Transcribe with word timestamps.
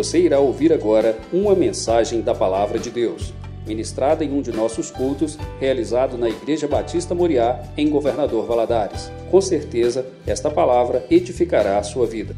Você 0.00 0.18
irá 0.18 0.40
ouvir 0.40 0.72
agora 0.72 1.20
uma 1.30 1.54
mensagem 1.54 2.22
da 2.22 2.34
Palavra 2.34 2.78
de 2.78 2.90
Deus, 2.90 3.34
ministrada 3.66 4.24
em 4.24 4.32
um 4.32 4.40
de 4.40 4.50
nossos 4.50 4.90
cultos, 4.90 5.36
realizado 5.58 6.16
na 6.16 6.26
Igreja 6.26 6.66
Batista 6.66 7.14
Moriá, 7.14 7.62
em 7.76 7.90
Governador 7.90 8.46
Valadares. 8.46 9.10
Com 9.30 9.42
certeza, 9.42 10.10
esta 10.26 10.50
palavra 10.50 11.06
edificará 11.10 11.76
a 11.76 11.82
sua 11.82 12.06
vida. 12.06 12.34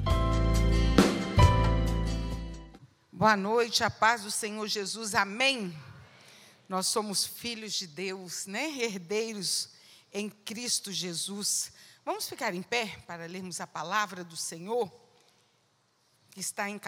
Boa 3.13 3.37
noite, 3.37 3.85
a 3.85 3.91
paz 3.91 4.23
do 4.25 4.31
Senhor 4.33 4.67
Jesus, 4.67 5.15
amém. 5.15 5.73
Nós 6.69 6.89
somos 6.89 7.25
filhos 7.25 7.75
de 7.75 7.87
Deus, 7.87 8.45
né? 8.45 8.77
Herdeiros 8.81 9.69
em 10.13 10.29
Cristo 10.29 10.91
Jesus. 10.91 11.71
Vamos 12.05 12.29
ficar 12.29 12.57
em 12.57 12.63
pé 12.63 12.97
para 13.07 13.27
lermos 13.27 13.61
a 13.61 13.69
palavra 13.69 14.25
do 14.25 14.37
Senhor, 14.37 14.91
que 16.33 16.41
está 16.41 16.69
em, 16.69 16.81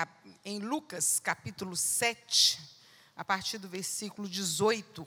em 0.43 0.59
Lucas 0.59 1.21
capítulo 1.21 1.77
7, 1.77 2.59
a 3.15 3.23
partir 3.23 3.59
do 3.59 3.69
versículo 3.69 4.27
18. 4.27 5.07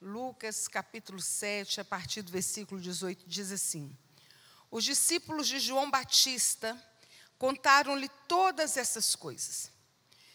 Lucas 0.00 0.68
capítulo 0.68 1.20
7, 1.20 1.80
a 1.80 1.84
partir 1.84 2.22
do 2.22 2.30
versículo 2.30 2.80
18, 2.80 3.28
diz 3.28 3.50
assim: 3.50 3.94
Os 4.70 4.84
discípulos 4.84 5.48
de 5.48 5.58
João 5.58 5.90
Batista 5.90 6.80
contaram-lhe 7.36 8.08
todas 8.28 8.76
essas 8.76 9.16
coisas. 9.16 9.72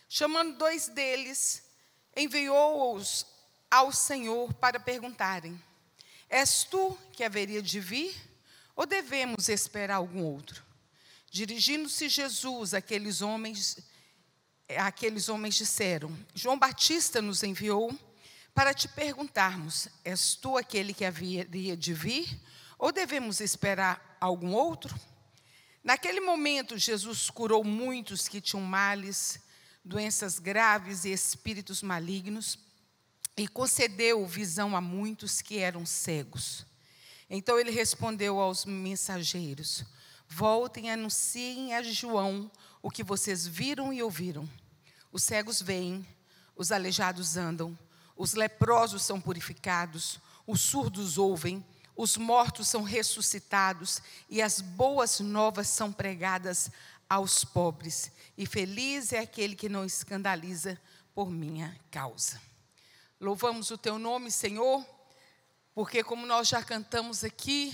Chamando 0.09 0.57
dois 0.57 0.89
deles, 0.89 1.63
enviou-os 2.13 3.25
ao 3.69 3.93
Senhor 3.93 4.53
para 4.55 4.81
perguntarem: 4.81 5.57
És 6.31 6.63
tu 6.63 6.97
que 7.11 7.25
haveria 7.25 7.61
de 7.61 7.81
vir, 7.81 8.15
ou 8.73 8.85
devemos 8.85 9.49
esperar 9.49 9.95
algum 9.95 10.23
outro? 10.23 10.63
Dirigindo-se 11.29 12.07
Jesus 12.07 12.73
àqueles 12.73 13.21
homens, 13.21 13.79
aqueles 14.77 15.27
homens 15.27 15.55
disseram: 15.55 16.17
João 16.33 16.57
Batista 16.57 17.21
nos 17.21 17.43
enviou 17.43 17.93
para 18.53 18.73
te 18.73 18.87
perguntarmos: 18.87 19.89
És 20.05 20.33
tu 20.33 20.57
aquele 20.57 20.93
que 20.93 21.03
haveria 21.03 21.75
de 21.75 21.93
vir, 21.93 22.39
ou 22.79 22.93
devemos 22.93 23.41
esperar 23.41 24.17
algum 24.21 24.53
outro? 24.53 24.97
Naquele 25.83 26.21
momento, 26.21 26.77
Jesus 26.77 27.29
curou 27.29 27.61
muitos 27.61 28.29
que 28.29 28.39
tinham 28.39 28.63
males, 28.63 29.37
doenças 29.83 30.39
graves 30.39 31.03
e 31.03 31.11
espíritos 31.11 31.81
malignos, 31.81 32.57
e 33.41 33.47
concedeu 33.47 34.23
visão 34.27 34.75
a 34.75 34.81
muitos 34.81 35.41
que 35.41 35.57
eram 35.57 35.83
cegos. 35.83 36.63
Então 37.27 37.59
ele 37.59 37.71
respondeu 37.71 38.39
aos 38.39 38.65
mensageiros: 38.65 39.83
Voltem 40.29 40.85
e 40.85 40.89
anunciem 40.91 41.73
a 41.73 41.81
João 41.81 42.51
o 42.83 42.91
que 42.91 43.03
vocês 43.03 43.47
viram 43.47 43.91
e 43.91 44.03
ouviram. 44.03 44.47
Os 45.11 45.23
cegos 45.23 45.59
veem, 45.59 46.05
os 46.55 46.71
aleijados 46.71 47.35
andam, 47.35 47.75
os 48.15 48.33
leprosos 48.33 49.01
são 49.01 49.19
purificados, 49.19 50.19
os 50.45 50.61
surdos 50.61 51.17
ouvem, 51.17 51.65
os 51.97 52.17
mortos 52.17 52.67
são 52.67 52.83
ressuscitados 52.83 54.03
e 54.29 54.39
as 54.39 54.61
boas 54.61 55.19
novas 55.19 55.67
são 55.67 55.91
pregadas 55.91 56.69
aos 57.09 57.43
pobres. 57.43 58.11
E 58.37 58.45
feliz 58.45 59.11
é 59.11 59.17
aquele 59.17 59.55
que 59.55 59.67
não 59.67 59.83
escandaliza 59.83 60.79
por 61.15 61.31
minha 61.31 61.75
causa. 61.89 62.50
Louvamos 63.21 63.69
o 63.69 63.77
teu 63.77 63.99
nome, 63.99 64.31
Senhor, 64.31 64.83
porque 65.75 66.03
como 66.03 66.25
nós 66.25 66.47
já 66.47 66.63
cantamos 66.63 67.23
aqui, 67.23 67.71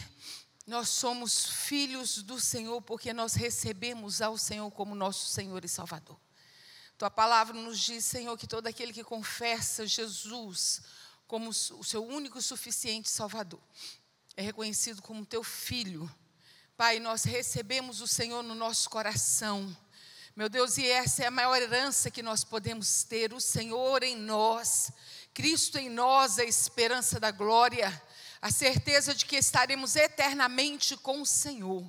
nós 0.66 0.90
somos 0.90 1.45
filhos 1.45 2.22
do 2.22 2.38
Senhor, 2.38 2.81
porque 2.81 3.14
nós 3.14 3.34
recebemos 3.34 4.22
ao 4.22 4.38
Senhor 4.38 4.70
como 4.72 4.94
nosso 4.94 5.28
Senhor 5.28 5.64
e 5.64 5.70
Salvador. 5.70 6.19
Tua 6.97 7.09
palavra 7.09 7.53
nos 7.53 7.80
diz, 7.80 8.03
Senhor, 8.03 8.38
que 8.38 8.46
todo 8.46 8.68
aquele 8.68 8.91
que 8.91 9.06
confessa 9.06 9.88
Jesus 9.88 10.81
como 11.25 11.50
o 11.50 11.53
seu 11.53 12.06
único 12.06 12.38
e 12.38 12.41
suficiente 12.41 13.09
Salvador, 13.09 13.62
é 14.35 14.41
reconhecido 14.41 15.02
como 15.02 15.25
teu 15.25 15.46
filho. 15.46 16.14
Pai, 16.75 17.00
nós 17.00 17.24
recebemos 17.24 18.02
o 18.02 18.08
Senhor 18.08 18.44
no 18.44 18.53
nosso 18.53 18.90
coração. 18.90 19.74
Meu 20.35 20.50
Deus, 20.50 20.78
e 20.78 20.85
essa 20.85 21.24
é 21.24 21.28
a 21.28 21.31
maior 21.31 21.59
herança 21.59 22.12
que 22.12 22.22
nós 22.22 22.44
podemos 22.44 23.03
ter, 23.03 23.34
o 23.34 23.40
Senhor 23.40 24.03
em 24.03 24.16
nós, 24.16 24.91
Cristo 25.38 25.78
em 25.78 25.88
nós, 25.88 26.40
a 26.40 26.44
esperança 26.44 27.20
da 27.20 27.30
glória, 27.30 28.02
a 28.42 28.50
certeza 28.50 29.14
de 29.14 29.24
que 29.24 29.36
estaremos 29.36 29.96
eternamente 29.96 30.98
com 30.98 31.22
o 31.22 31.28
Senhor. 31.28 31.88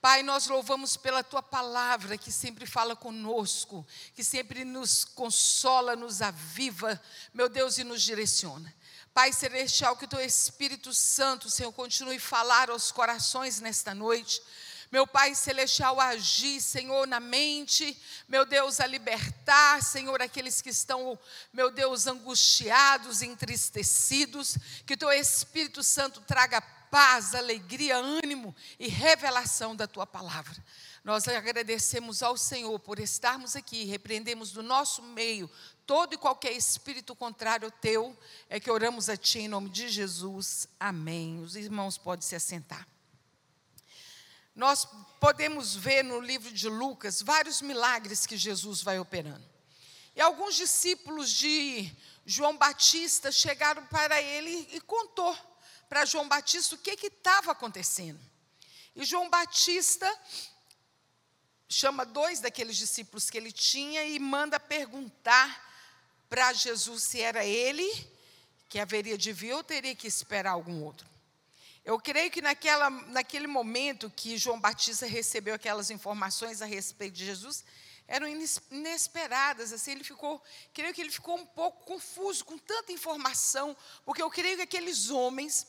Pai, 0.00 0.24
nós 0.24 0.48
louvamos 0.48 0.96
pela 0.96 1.22
tua 1.22 1.40
palavra 1.40 2.18
que 2.18 2.32
sempre 2.32 2.66
fala 2.66 2.96
conosco, 2.96 3.86
que 4.12 4.24
sempre 4.24 4.64
nos 4.64 5.04
consola, 5.04 5.94
nos 5.94 6.20
aviva, 6.20 7.00
meu 7.32 7.48
Deus, 7.48 7.78
e 7.78 7.84
nos 7.84 8.02
direciona. 8.02 8.74
Pai 9.14 9.32
Celestial, 9.32 9.96
que 9.96 10.06
o 10.06 10.08
teu 10.08 10.20
Espírito 10.20 10.92
Santo, 10.92 11.48
Senhor, 11.48 11.70
continue 11.70 12.16
a 12.16 12.20
falar 12.20 12.70
aos 12.70 12.90
corações 12.90 13.60
nesta 13.60 13.94
noite. 13.94 14.42
Meu 14.90 15.06
Pai 15.06 15.34
Celestial, 15.34 16.00
agir, 16.00 16.60
Senhor, 16.60 17.06
na 17.06 17.20
mente, 17.20 17.96
meu 18.28 18.44
Deus, 18.44 18.80
a 18.80 18.86
libertar, 18.86 19.82
Senhor, 19.82 20.20
aqueles 20.20 20.60
que 20.60 20.70
estão, 20.70 21.18
meu 21.52 21.70
Deus, 21.70 22.08
angustiados, 22.08 23.22
entristecidos, 23.22 24.58
que 24.84 24.96
teu 24.96 25.12
Espírito 25.12 25.84
Santo 25.84 26.20
traga 26.22 26.60
paz, 26.60 27.36
alegria, 27.36 27.96
ânimo 27.96 28.54
e 28.78 28.88
revelação 28.88 29.76
da 29.76 29.86
tua 29.86 30.06
palavra. 30.06 30.56
Nós 31.04 31.26
agradecemos 31.28 32.22
ao 32.22 32.36
Senhor 32.36 32.78
por 32.80 32.98
estarmos 32.98 33.54
aqui, 33.54 33.84
repreendemos 33.84 34.50
do 34.50 34.62
nosso 34.62 35.02
meio 35.02 35.48
todo 35.86 36.14
e 36.14 36.18
qualquer 36.18 36.52
espírito 36.52 37.16
contrário 37.16 37.66
ao 37.66 37.72
teu, 37.72 38.16
é 38.48 38.60
que 38.60 38.70
oramos 38.70 39.08
a 39.08 39.16
ti 39.16 39.40
em 39.40 39.48
nome 39.48 39.68
de 39.70 39.88
Jesus. 39.88 40.68
Amém. 40.78 41.40
Os 41.40 41.56
irmãos 41.56 41.98
podem 41.98 42.24
se 42.24 42.36
assentar. 42.36 42.86
Nós 44.54 44.86
podemos 45.20 45.74
ver 45.74 46.02
no 46.02 46.20
livro 46.20 46.52
de 46.52 46.68
Lucas 46.68 47.22
vários 47.22 47.62
milagres 47.62 48.26
que 48.26 48.36
Jesus 48.36 48.82
vai 48.82 48.98
operando. 48.98 49.48
E 50.14 50.20
alguns 50.20 50.54
discípulos 50.56 51.30
de 51.30 51.90
João 52.26 52.56
Batista 52.56 53.30
chegaram 53.30 53.86
para 53.86 54.20
ele 54.20 54.68
e 54.72 54.80
contou 54.80 55.36
para 55.88 56.04
João 56.04 56.28
Batista 56.28 56.74
o 56.74 56.78
que 56.78 57.06
estava 57.06 57.52
acontecendo. 57.52 58.20
E 58.94 59.04
João 59.04 59.28
Batista 59.28 60.08
chama 61.68 62.04
dois 62.04 62.40
daqueles 62.40 62.76
discípulos 62.76 63.30
que 63.30 63.38
ele 63.38 63.52
tinha 63.52 64.04
e 64.04 64.18
manda 64.18 64.60
perguntar 64.60 65.68
para 66.28 66.52
Jesus 66.52 67.02
se 67.02 67.20
era 67.20 67.44
ele 67.44 67.88
que 68.68 68.78
haveria 68.78 69.18
de 69.18 69.32
vir 69.32 69.52
ou 69.52 69.64
teria 69.64 69.94
que 69.96 70.06
esperar 70.06 70.52
algum 70.52 70.82
outro. 70.84 71.09
Eu 71.84 71.98
creio 71.98 72.30
que 72.30 72.42
naquela, 72.42 72.90
naquele 72.90 73.46
momento 73.46 74.10
que 74.10 74.36
João 74.36 74.60
Batista 74.60 75.06
recebeu 75.06 75.54
aquelas 75.54 75.90
informações 75.90 76.60
a 76.60 76.66
respeito 76.66 77.14
de 77.14 77.24
Jesus, 77.24 77.64
eram 78.06 78.26
inesperadas, 78.28 79.72
assim, 79.72 79.92
ele 79.92 80.04
ficou, 80.04 80.42
creio 80.74 80.92
que 80.92 81.00
ele 81.00 81.12
ficou 81.12 81.36
um 81.36 81.46
pouco 81.46 81.84
confuso 81.84 82.44
com 82.44 82.58
tanta 82.58 82.92
informação, 82.92 83.76
porque 84.04 84.20
eu 84.20 84.28
creio 84.28 84.56
que 84.56 84.62
aqueles 84.62 85.10
homens 85.10 85.66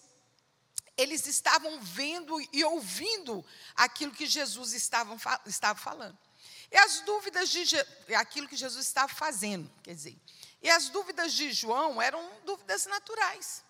eles 0.97 1.25
estavam 1.25 1.79
vendo 1.81 2.39
e 2.51 2.63
ouvindo 2.63 3.45
aquilo 3.75 4.11
que 4.11 4.25
Jesus 4.25 4.73
estava, 4.73 5.17
estava 5.45 5.79
falando. 5.79 6.17
E 6.71 6.77
as 6.77 7.01
dúvidas 7.01 7.49
de 7.49 7.65
aquilo 8.15 8.47
que 8.47 8.55
Jesus 8.55 8.85
estava 8.85 9.13
fazendo, 9.13 9.71
quer 9.83 9.93
dizer. 9.93 10.17
E 10.61 10.69
as 10.69 10.89
dúvidas 10.89 11.33
de 11.33 11.51
João 11.51 12.01
eram 12.01 12.27
dúvidas 12.45 12.85
naturais. 12.85 13.63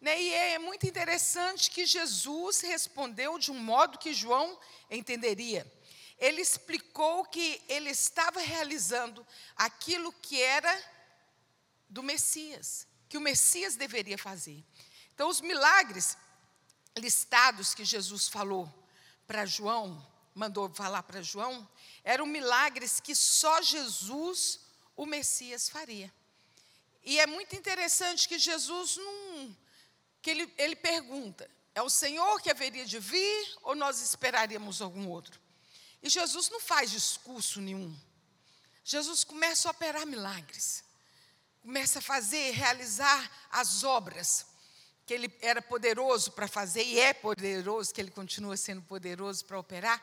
Né? 0.00 0.20
E 0.20 0.34
é 0.34 0.58
muito 0.58 0.86
interessante 0.86 1.70
que 1.70 1.84
Jesus 1.84 2.60
respondeu 2.60 3.38
de 3.38 3.50
um 3.50 3.58
modo 3.58 3.98
que 3.98 4.12
João 4.12 4.58
entenderia. 4.90 5.70
Ele 6.18 6.40
explicou 6.40 7.24
que 7.24 7.62
ele 7.68 7.90
estava 7.90 8.40
realizando 8.40 9.26
aquilo 9.56 10.12
que 10.12 10.40
era 10.40 10.84
do 11.88 12.02
Messias, 12.02 12.86
que 13.08 13.16
o 13.16 13.20
Messias 13.20 13.76
deveria 13.76 14.18
fazer. 14.18 14.64
Então, 15.14 15.28
os 15.28 15.40
milagres 15.40 16.16
listados 16.96 17.74
que 17.74 17.84
Jesus 17.84 18.28
falou 18.28 18.72
para 19.26 19.46
João, 19.46 20.04
mandou 20.34 20.72
falar 20.72 21.02
para 21.02 21.22
João, 21.22 21.68
eram 22.04 22.26
milagres 22.26 23.00
que 23.00 23.14
só 23.14 23.60
Jesus, 23.60 24.60
o 24.96 25.04
Messias, 25.04 25.68
faria. 25.68 26.12
E 27.04 27.18
é 27.18 27.26
muito 27.26 27.56
interessante 27.56 28.28
que 28.28 28.38
Jesus 28.38 28.96
não. 28.96 29.56
Que 30.22 30.30
ele, 30.30 30.52
ele 30.58 30.76
pergunta: 30.76 31.50
é 31.74 31.82
o 31.82 31.90
Senhor 31.90 32.40
que 32.40 32.50
haveria 32.50 32.84
de 32.84 32.98
vir 32.98 33.56
ou 33.62 33.74
nós 33.74 34.00
esperaríamos 34.00 34.82
algum 34.82 35.08
outro? 35.08 35.40
E 36.02 36.08
Jesus 36.08 36.48
não 36.50 36.60
faz 36.60 36.90
discurso 36.90 37.60
nenhum. 37.60 37.96
Jesus 38.84 39.24
começa 39.24 39.68
a 39.68 39.72
operar 39.72 40.06
milagres, 40.06 40.82
começa 41.60 41.98
a 41.98 42.02
fazer, 42.02 42.52
realizar 42.52 43.30
as 43.50 43.84
obras 43.84 44.46
que 45.04 45.14
ele 45.14 45.34
era 45.40 45.62
poderoso 45.62 46.32
para 46.32 46.46
fazer, 46.46 46.82
e 46.82 47.00
é 47.00 47.14
poderoso, 47.14 47.94
que 47.94 48.00
ele 48.00 48.10
continua 48.10 48.56
sendo 48.56 48.82
poderoso 48.82 49.44
para 49.44 49.58
operar. 49.58 50.02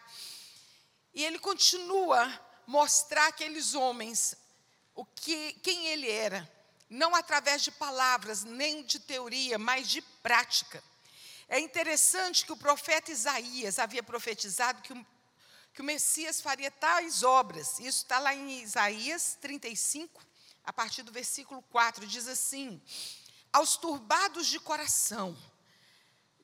E 1.13 1.23
ele 1.23 1.37
continua 1.37 2.27
mostrar 2.65 3.27
aqueles 3.27 3.75
homens 3.75 4.35
o 4.95 5.05
que, 5.05 5.53
quem 5.61 5.87
ele 5.87 6.09
era, 6.09 6.49
não 6.89 7.15
através 7.15 7.61
de 7.61 7.71
palavras, 7.71 8.43
nem 8.43 8.83
de 8.83 8.99
teoria, 8.99 9.57
mas 9.57 9.87
de 9.87 10.01
prática. 10.01 10.83
É 11.47 11.59
interessante 11.59 12.45
que 12.45 12.51
o 12.51 12.57
profeta 12.57 13.11
Isaías 13.11 13.79
havia 13.79 14.01
profetizado 14.01 14.81
que 14.81 14.93
o, 14.93 15.05
que 15.73 15.81
o 15.81 15.85
Messias 15.85 16.41
faria 16.41 16.71
tais 16.71 17.23
obras. 17.23 17.79
Isso 17.79 18.03
está 18.03 18.19
lá 18.19 18.33
em 18.33 18.61
Isaías 18.61 19.37
35, 19.41 20.23
a 20.63 20.73
partir 20.73 21.03
do 21.03 21.11
versículo 21.11 21.61
4, 21.63 22.07
diz 22.07 22.27
assim: 22.27 22.81
aos 23.55 23.77
turbados 23.77 24.47
de 24.47 24.59
coração. 24.59 25.37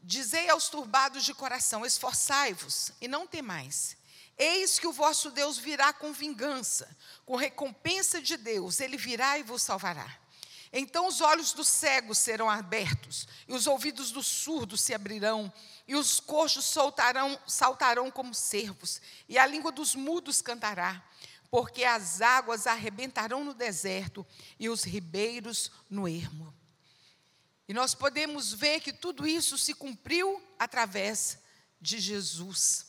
Dizei 0.03 0.49
aos 0.49 0.69
turbados 0.69 1.25
de 1.25 1.33
coração: 1.33 1.85
esforçai-vos 1.85 2.91
e 3.01 3.07
não 3.07 3.27
temais. 3.27 3.97
Eis 4.37 4.79
que 4.79 4.87
o 4.87 4.93
vosso 4.93 5.29
Deus 5.29 5.57
virá 5.57 5.93
com 5.93 6.13
vingança, 6.13 6.89
com 7.25 7.35
recompensa 7.35 8.21
de 8.21 8.37
Deus, 8.37 8.79
ele 8.79 8.97
virá 8.97 9.37
e 9.37 9.43
vos 9.43 9.61
salvará. 9.61 10.20
Então 10.73 11.07
os 11.07 11.19
olhos 11.19 11.51
dos 11.51 11.67
cegos 11.67 12.17
serão 12.17 12.49
abertos, 12.49 13.27
e 13.47 13.53
os 13.53 13.67
ouvidos 13.67 14.11
dos 14.11 14.25
surdos 14.25 14.79
se 14.79 14.93
abrirão, 14.93 15.51
e 15.85 15.95
os 15.95 16.19
coxos 16.19 16.65
soltarão, 16.65 17.37
saltarão 17.45 18.09
como 18.09 18.33
cervos, 18.33 19.01
e 19.27 19.37
a 19.37 19.45
língua 19.45 19.71
dos 19.71 19.95
mudos 19.95 20.41
cantará, 20.41 21.03
porque 21.49 21.83
as 21.83 22.21
águas 22.21 22.67
arrebentarão 22.67 23.43
no 23.43 23.53
deserto 23.53 24.25
e 24.57 24.69
os 24.69 24.83
ribeiros 24.83 25.69
no 25.89 26.07
ermo. 26.07 26.55
E 27.67 27.73
nós 27.73 27.93
podemos 27.93 28.53
ver 28.53 28.79
que 28.79 28.93
tudo 28.93 29.27
isso 29.27 29.57
se 29.57 29.73
cumpriu 29.73 30.41
através 30.57 31.37
de 31.79 31.99
Jesus. 31.99 32.85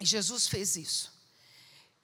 E 0.00 0.06
Jesus 0.06 0.46
fez 0.46 0.76
isso. 0.76 1.12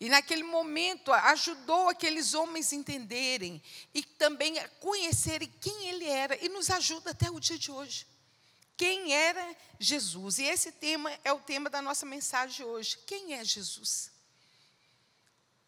E 0.00 0.08
naquele 0.08 0.44
momento 0.44 1.12
ajudou 1.12 1.88
aqueles 1.88 2.32
homens 2.32 2.72
a 2.72 2.76
entenderem 2.76 3.60
e 3.92 4.02
também 4.02 4.58
a 4.58 4.68
conhecerem 4.68 5.52
quem 5.60 5.88
ele 5.88 6.04
era 6.04 6.36
e 6.44 6.48
nos 6.48 6.70
ajuda 6.70 7.10
até 7.10 7.28
o 7.30 7.40
dia 7.40 7.58
de 7.58 7.70
hoje. 7.70 8.06
Quem 8.76 9.12
era 9.12 9.56
Jesus? 9.80 10.38
E 10.38 10.44
esse 10.44 10.70
tema 10.70 11.10
é 11.24 11.32
o 11.32 11.40
tema 11.40 11.68
da 11.68 11.82
nossa 11.82 12.06
mensagem 12.06 12.64
hoje. 12.64 12.96
Quem 13.06 13.34
é 13.34 13.44
Jesus? 13.44 14.12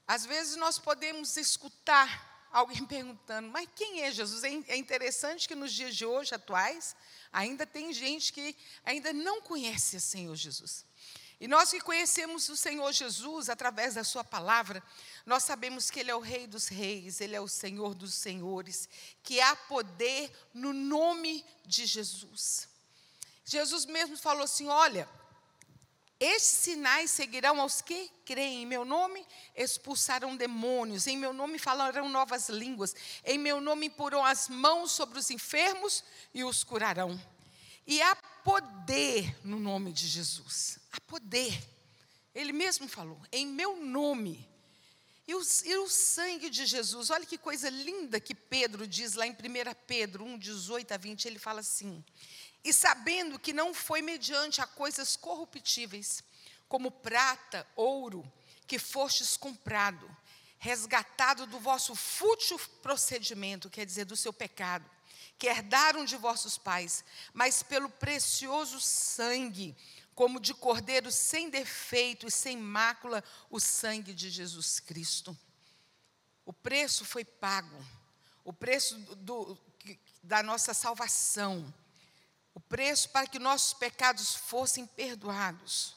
Às 0.06 0.24
vezes 0.24 0.54
nós 0.54 0.78
podemos 0.78 1.36
escutar 1.36 2.48
alguém 2.52 2.84
perguntando, 2.86 3.48
mas 3.48 3.68
quem 3.74 4.02
é 4.02 4.12
Jesus? 4.12 4.44
É, 4.44 4.48
é 4.68 4.76
interessante 4.76 5.48
que 5.48 5.56
nos 5.56 5.72
dias 5.72 5.96
de 5.96 6.06
hoje, 6.06 6.32
atuais, 6.32 6.94
ainda 7.32 7.66
tem 7.66 7.92
gente 7.92 8.32
que 8.32 8.56
ainda 8.84 9.12
não 9.12 9.40
conhece 9.40 9.96
o 9.96 10.00
Senhor 10.00 10.36
Jesus. 10.36 10.84
E 11.40 11.48
nós 11.48 11.70
que 11.70 11.80
conhecemos 11.80 12.50
o 12.50 12.56
Senhor 12.56 12.92
Jesus 12.92 13.48
através 13.48 13.94
da 13.94 14.04
Sua 14.04 14.22
palavra, 14.22 14.82
nós 15.24 15.42
sabemos 15.42 15.90
que 15.90 15.98
Ele 15.98 16.10
é 16.10 16.14
o 16.14 16.20
Rei 16.20 16.46
dos 16.46 16.68
Reis, 16.68 17.18
Ele 17.20 17.34
é 17.34 17.40
o 17.40 17.48
Senhor 17.48 17.94
dos 17.94 18.12
Senhores, 18.12 18.86
que 19.22 19.40
há 19.40 19.56
poder 19.56 20.30
no 20.52 20.74
nome 20.74 21.42
de 21.64 21.86
Jesus. 21.86 22.68
Jesus 23.42 23.86
mesmo 23.86 24.18
falou 24.18 24.44
assim: 24.44 24.68
olha, 24.68 25.08
estes 26.20 26.58
sinais 26.58 27.10
seguirão 27.10 27.58
aos 27.58 27.80
que 27.80 28.10
creem 28.26 28.64
em 28.64 28.66
meu 28.66 28.84
nome, 28.84 29.26
expulsarão 29.56 30.36
demônios, 30.36 31.06
em 31.06 31.16
meu 31.16 31.32
nome 31.32 31.58
falarão 31.58 32.10
novas 32.10 32.50
línguas, 32.50 32.94
em 33.24 33.38
meu 33.38 33.58
nome 33.58 33.88
porão 33.88 34.22
as 34.22 34.46
mãos 34.46 34.92
sobre 34.92 35.18
os 35.18 35.30
enfermos 35.30 36.04
e 36.34 36.44
os 36.44 36.62
curarão. 36.62 37.18
E 37.86 38.02
há 38.02 38.14
poder 38.44 39.36
no 39.44 39.58
nome 39.58 39.92
de 39.92 40.06
Jesus, 40.06 40.78
há 40.92 41.00
poder. 41.00 41.62
Ele 42.34 42.52
mesmo 42.52 42.88
falou, 42.88 43.20
em 43.32 43.46
meu 43.46 43.76
nome. 43.76 44.48
E 45.26 45.34
o, 45.34 45.42
e 45.64 45.76
o, 45.76 45.88
sangue 45.88 46.50
de 46.50 46.66
Jesus, 46.66 47.10
olha 47.10 47.24
que 47.24 47.38
coisa 47.38 47.70
linda 47.70 48.18
que 48.18 48.34
Pedro 48.34 48.86
diz 48.86 49.14
lá 49.14 49.26
em 49.26 49.30
1 49.30 49.36
Pedro 49.86 50.24
1, 50.24 50.38
18 50.38 50.92
a 50.92 50.96
20, 50.96 51.26
ele 51.26 51.38
fala 51.38 51.60
assim: 51.60 52.04
e 52.62 52.72
sabendo 52.72 53.38
que 53.38 53.52
não 53.52 53.72
foi 53.72 54.02
mediante 54.02 54.60
a 54.60 54.66
coisas 54.66 55.16
corruptíveis, 55.16 56.22
como 56.68 56.90
prata, 56.90 57.66
ouro, 57.74 58.30
que 58.66 58.78
fostes 58.78 59.36
comprado, 59.36 60.08
resgatado 60.58 61.46
do 61.46 61.58
vosso 61.58 61.94
fútil 61.94 62.58
procedimento, 62.82 63.70
quer 63.70 63.86
dizer, 63.86 64.04
do 64.04 64.16
seu 64.16 64.32
pecado, 64.32 64.88
que 65.38 65.46
herdaram 65.46 66.04
de 66.04 66.16
vossos 66.16 66.58
pais, 66.58 67.04
mas 67.32 67.62
pelo 67.62 67.88
precioso 67.88 68.80
sangue, 68.80 69.76
como 70.14 70.40
de 70.40 70.52
cordeiro 70.52 71.10
sem 71.10 71.48
defeito 71.48 72.26
e 72.26 72.30
sem 72.30 72.56
mácula, 72.56 73.24
o 73.48 73.58
sangue 73.58 74.12
de 74.12 74.30
Jesus 74.30 74.80
Cristo. 74.80 75.36
O 76.44 76.52
preço 76.52 77.04
foi 77.04 77.24
pago, 77.24 77.84
o 78.44 78.52
preço 78.52 78.98
do, 78.98 79.58
da 80.22 80.42
nossa 80.42 80.74
salvação 80.74 81.72
o 82.54 82.60
preço 82.60 83.08
para 83.10 83.26
que 83.26 83.38
nossos 83.38 83.72
pecados 83.74 84.34
fossem 84.34 84.86
perdoados 84.86 85.94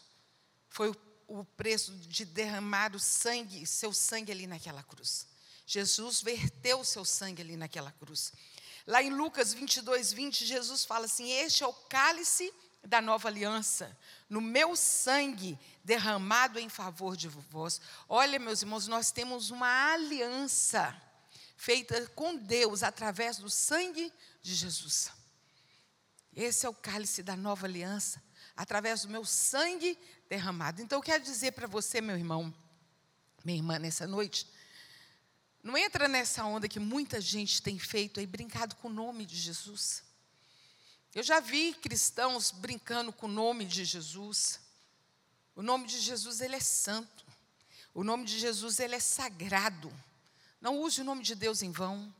foi 0.69 0.89
o, 0.89 0.95
o 1.27 1.43
preço 1.43 1.91
de 1.91 2.25
derramar 2.25 2.95
o 2.95 2.99
sangue, 2.99 3.65
seu 3.65 3.93
sangue 3.93 4.31
ali 4.31 4.47
naquela 4.47 4.83
cruz. 4.83 5.27
Jesus 5.65 6.21
verteu 6.21 6.79
o 6.79 6.85
seu 6.85 7.05
sangue 7.05 7.41
ali 7.41 7.57
naquela 7.57 7.91
cruz. 7.91 8.33
Lá 8.85 9.01
em 9.01 9.09
Lucas 9.09 9.53
22, 9.53 10.11
20, 10.11 10.45
Jesus 10.45 10.85
fala 10.85 11.05
assim: 11.05 11.31
Este 11.31 11.63
é 11.63 11.67
o 11.67 11.73
cálice 11.73 12.53
da 12.83 13.01
nova 13.01 13.29
aliança, 13.29 13.97
no 14.29 14.41
meu 14.41 14.75
sangue 14.75 15.57
derramado 15.83 16.59
em 16.59 16.67
favor 16.67 17.15
de 17.15 17.29
vós. 17.29 17.79
Olha, 18.09 18.37
meus 18.39 18.61
irmãos, 18.61 18.87
nós 18.87 19.09
temos 19.11 19.51
uma 19.51 19.93
aliança 19.93 20.95
feita 21.55 22.05
com 22.09 22.35
Deus 22.35 22.83
através 22.83 23.37
do 23.37 23.49
sangue 23.49 24.11
de 24.41 24.53
Jesus. 24.53 25.09
Esse 26.35 26.65
é 26.65 26.69
o 26.69 26.73
cálice 26.73 27.23
da 27.23 27.37
nova 27.37 27.65
aliança, 27.65 28.21
através 28.55 29.03
do 29.03 29.09
meu 29.09 29.23
sangue 29.23 29.97
derramado. 30.27 30.81
Então, 30.81 30.97
eu 30.99 31.03
quero 31.03 31.23
dizer 31.23 31.53
para 31.53 31.67
você, 31.67 32.01
meu 32.01 32.17
irmão, 32.17 32.53
minha 33.45 33.57
irmã, 33.57 33.79
nessa 33.79 34.07
noite, 34.07 34.47
não 35.63 35.77
entra 35.77 36.09
nessa 36.09 36.43
onda 36.43 36.67
que 36.67 36.79
muita 36.79 37.21
gente 37.21 37.61
tem 37.61 37.79
feito 37.79 38.19
aí, 38.19 38.27
brincado 38.27 38.75
com 38.75 38.89
o 38.89 38.93
nome 38.93 39.25
de 39.25 39.37
Jesus. 39.37 40.03
Eu 41.15 41.23
já 41.23 41.39
vi 41.39 41.73
cristãos 41.73 42.51
brincando 42.51 43.13
com 43.13 43.27
o 43.27 43.31
nome 43.31 43.63
de 43.63 43.85
Jesus. 43.85 44.59
O 45.55 45.61
nome 45.61 45.87
de 45.87 45.99
Jesus, 46.01 46.41
ele 46.41 46.57
é 46.57 46.59
santo. 46.59 47.25
O 47.93 48.03
nome 48.03 48.25
de 48.25 48.37
Jesus, 48.37 48.79
ele 48.79 48.95
é 48.95 48.99
sagrado. 48.99 49.93
Não 50.59 50.81
use 50.81 50.99
o 50.99 51.05
nome 51.05 51.23
de 51.23 51.33
Deus 51.33 51.61
em 51.61 51.71
vão. 51.71 52.13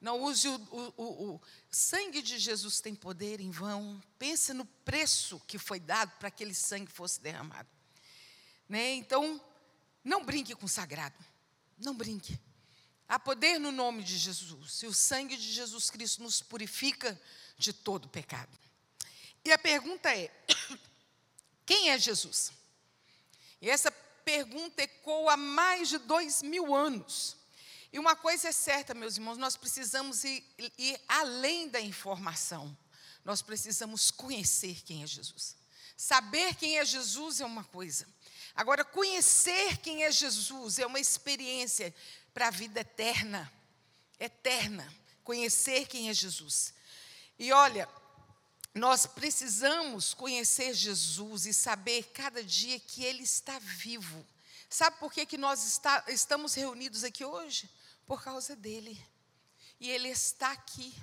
Não 0.00 0.20
use 0.22 0.48
o, 0.48 0.54
o, 0.54 0.94
o, 0.96 1.34
o, 1.34 1.40
sangue 1.70 2.22
de 2.22 2.38
Jesus 2.38 2.80
tem 2.80 2.94
poder 2.94 3.40
em 3.40 3.50
vão. 3.50 4.02
Pense 4.18 4.52
no 4.52 4.64
preço 4.64 5.40
que 5.46 5.58
foi 5.58 5.78
dado 5.78 6.10
para 6.18 6.30
que 6.30 6.42
aquele 6.42 6.54
sangue 6.54 6.90
fosse 6.90 7.20
derramado. 7.20 7.68
Né? 8.68 8.94
Então, 8.94 9.40
não 10.02 10.24
brinque 10.24 10.54
com 10.54 10.66
o 10.66 10.68
sagrado. 10.68 11.16
Não 11.78 11.94
brinque. 11.94 12.38
Há 13.08 13.18
poder 13.18 13.58
no 13.58 13.72
nome 13.72 14.04
de 14.04 14.18
Jesus. 14.18 14.82
E 14.82 14.86
o 14.86 14.92
sangue 14.92 15.36
de 15.36 15.50
Jesus 15.50 15.88
Cristo 15.88 16.22
nos 16.22 16.42
purifica 16.42 17.18
de 17.56 17.72
todo 17.72 18.08
pecado. 18.08 18.56
E 19.44 19.50
a 19.50 19.58
pergunta 19.58 20.14
é: 20.14 20.30
quem 21.64 21.90
é 21.90 21.98
Jesus? 21.98 22.52
E 23.62 23.70
essa 23.70 23.90
pergunta 23.90 24.82
ecoa 24.82 25.32
há 25.32 25.36
mais 25.36 25.88
de 25.88 25.98
dois 25.98 26.42
mil 26.42 26.74
anos. 26.74 27.36
E 27.90 27.98
uma 27.98 28.14
coisa 28.14 28.48
é 28.48 28.52
certa, 28.52 28.92
meus 28.92 29.16
irmãos, 29.16 29.38
nós 29.38 29.56
precisamos 29.56 30.22
ir, 30.24 30.44
ir, 30.76 31.00
além 31.08 31.68
da 31.68 31.80
informação. 31.80 32.76
Nós 33.24 33.40
precisamos 33.40 34.10
conhecer 34.10 34.82
quem 34.84 35.02
é 35.02 35.06
Jesus. 35.06 35.56
Saber 35.96 36.54
quem 36.54 36.78
é 36.78 36.84
Jesus 36.84 37.40
é 37.40 37.46
uma 37.46 37.64
coisa. 37.64 38.06
Agora, 38.54 38.84
conhecer 38.84 39.78
quem 39.78 40.04
é 40.04 40.12
Jesus 40.12 40.78
é 40.78 40.86
uma 40.86 41.00
experiência 41.00 41.94
para 42.32 42.48
a 42.48 42.50
vida 42.50 42.80
eterna. 42.80 43.52
Eterna. 44.18 44.92
Conhecer 45.24 45.86
quem 45.86 46.08
é 46.08 46.14
Jesus. 46.14 46.74
E 47.38 47.52
olha, 47.52 47.88
nós 48.74 49.06
precisamos 49.06 50.14
conhecer 50.14 50.74
Jesus 50.74 51.46
e 51.46 51.52
saber 51.52 52.04
cada 52.12 52.42
dia 52.42 52.78
que 52.80 53.04
Ele 53.04 53.22
está 53.22 53.58
vivo. 53.58 54.26
Sabe 54.68 54.98
por 54.98 55.12
que, 55.12 55.24
que 55.24 55.38
nós 55.38 55.64
está, 55.66 56.04
estamos 56.08 56.54
reunidos 56.54 57.02
aqui 57.02 57.24
hoje? 57.24 57.70
Por 58.06 58.22
causa 58.22 58.54
dele. 58.54 59.00
E 59.80 59.90
ele 59.90 60.08
está 60.08 60.52
aqui. 60.52 60.94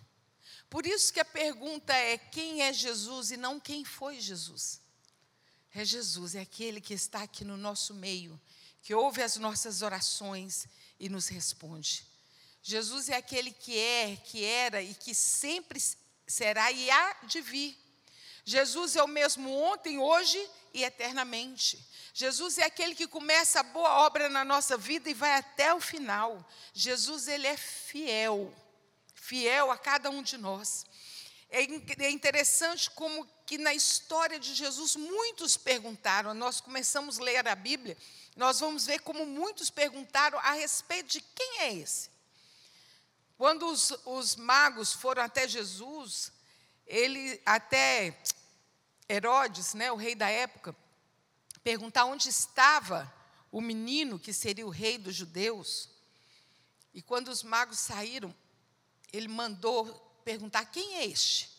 Por 0.70 0.86
isso 0.86 1.12
que 1.12 1.20
a 1.20 1.26
pergunta 1.26 1.94
é: 1.94 2.18
quem 2.18 2.62
é 2.62 2.72
Jesus 2.72 3.32
e 3.32 3.38
não 3.38 3.60
quem 3.60 3.84
foi 3.84 4.20
Jesus? 4.20 4.82
É 5.74 5.84
Jesus, 5.84 6.36
é 6.36 6.42
aquele 6.42 6.80
que 6.80 6.94
está 6.94 7.24
aqui 7.24 7.44
no 7.44 7.58
nosso 7.58 7.94
meio, 7.94 8.40
que 8.82 8.94
ouve 8.94 9.22
as 9.22 9.36
nossas 9.36 9.82
orações 9.82 10.68
e 11.00 11.10
nos 11.10 11.28
responde. 11.28 12.06
Jesus 12.62 13.10
é 13.10 13.16
aquele 13.16 13.52
que 13.52 13.78
é, 13.78 14.16
que 14.26 14.44
era 14.44 14.82
e 14.82 14.94
que 14.96 15.14
sempre 15.14 15.80
será 16.28 16.72
e 16.72 16.90
há 16.90 17.18
de 17.24 17.42
vir. 17.42 17.78
Jesus 18.44 18.96
é 18.96 19.04
o 19.04 19.08
mesmo 19.08 19.52
ontem, 19.52 19.98
hoje 20.00 20.40
e 20.74 20.84
eternamente. 20.84 21.80
Jesus 22.14 22.58
é 22.58 22.64
aquele 22.64 22.96
que 22.96 23.08
começa 23.08 23.60
a 23.60 23.64
boa 23.64 24.06
obra 24.06 24.30
na 24.30 24.46
nossa 24.46 24.78
vida 24.78 25.10
e 25.10 25.14
vai 25.14 25.34
até 25.34 25.74
o 25.74 25.80
final. 25.80 26.48
Jesus, 26.74 27.28
ele 27.28 27.48
é 27.48 27.58
fiel, 27.58 28.54
fiel 29.14 29.72
a 29.72 29.78
cada 29.78 30.10
um 30.10 30.22
de 30.22 30.38
nós. 30.38 30.86
É, 31.50 31.62
é 32.04 32.10
interessante 32.10 32.90
como 32.92 33.28
que 33.46 33.58
na 33.58 33.74
história 33.74 34.40
de 34.40 34.54
Jesus 34.54 34.96
muitos 34.96 35.56
perguntaram, 35.58 36.34
nós 36.34 36.60
começamos 36.60 37.20
a 37.20 37.24
ler 37.24 37.48
a 37.48 37.56
Bíblia, 37.56 37.98
nós 38.36 38.60
vamos 38.60 38.86
ver 38.86 39.00
como 39.00 39.26
muitos 39.26 39.70
perguntaram 39.70 40.38
a 40.40 40.52
respeito 40.52 41.10
de 41.10 41.22
quem 41.22 41.60
é 41.62 41.74
esse. 41.76 42.10
Quando 43.38 43.68
os, 43.68 43.92
os 44.06 44.36
magos 44.36 44.94
foram 44.94 45.24
até 45.24 45.48
Jesus, 45.48 46.32
ele 46.86 47.42
até 47.46 48.18
Herodes, 49.08 49.74
né, 49.74 49.92
o 49.92 49.96
rei 49.96 50.16
da 50.16 50.30
época, 50.30 50.76
perguntar 51.64 52.06
onde 52.06 52.30
estava 52.30 53.12
o 53.52 53.62
menino 53.62 54.20
que 54.20 54.34
seria 54.34 54.66
o 54.66 54.70
rei 54.70 54.98
dos 54.98 55.16
judeus. 55.16 55.90
E 56.94 57.02
quando 57.02 57.30
os 57.30 57.44
magos 57.44 57.80
saíram, 57.80 58.36
ele 59.12 59.28
mandou 59.28 59.94
perguntar: 60.24 60.66
quem 60.66 60.96
é 60.96 61.06
este? 61.06 61.50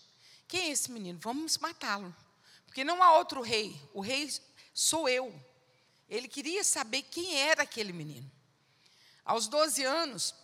Quem 0.49 0.63
é 0.63 0.69
esse 0.71 0.91
menino? 0.91 1.19
Vamos 1.23 1.59
matá-lo. 1.59 2.15
Porque 2.67 2.85
não 2.85 3.03
há 3.03 3.17
outro 3.17 3.41
rei, 3.41 3.81
o 3.95 4.01
rei 4.01 4.31
sou 4.75 5.09
eu. 5.09 5.33
Ele 6.09 6.29
queria 6.29 6.63
saber 6.63 7.03
quem 7.03 7.37
era 7.37 7.63
aquele 7.63 7.93
menino. 7.93 8.31
Aos 9.25 9.49
12 9.49 9.83
anos, 9.85 10.35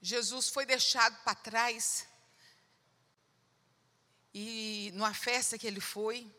Jesus 0.00 0.48
foi 0.48 0.66
deixado 0.66 1.22
para 1.24 1.34
trás. 1.34 2.06
E 4.32 4.90
numa 4.94 5.14
festa 5.14 5.58
que 5.58 5.66
ele 5.66 5.80
foi, 5.80 6.30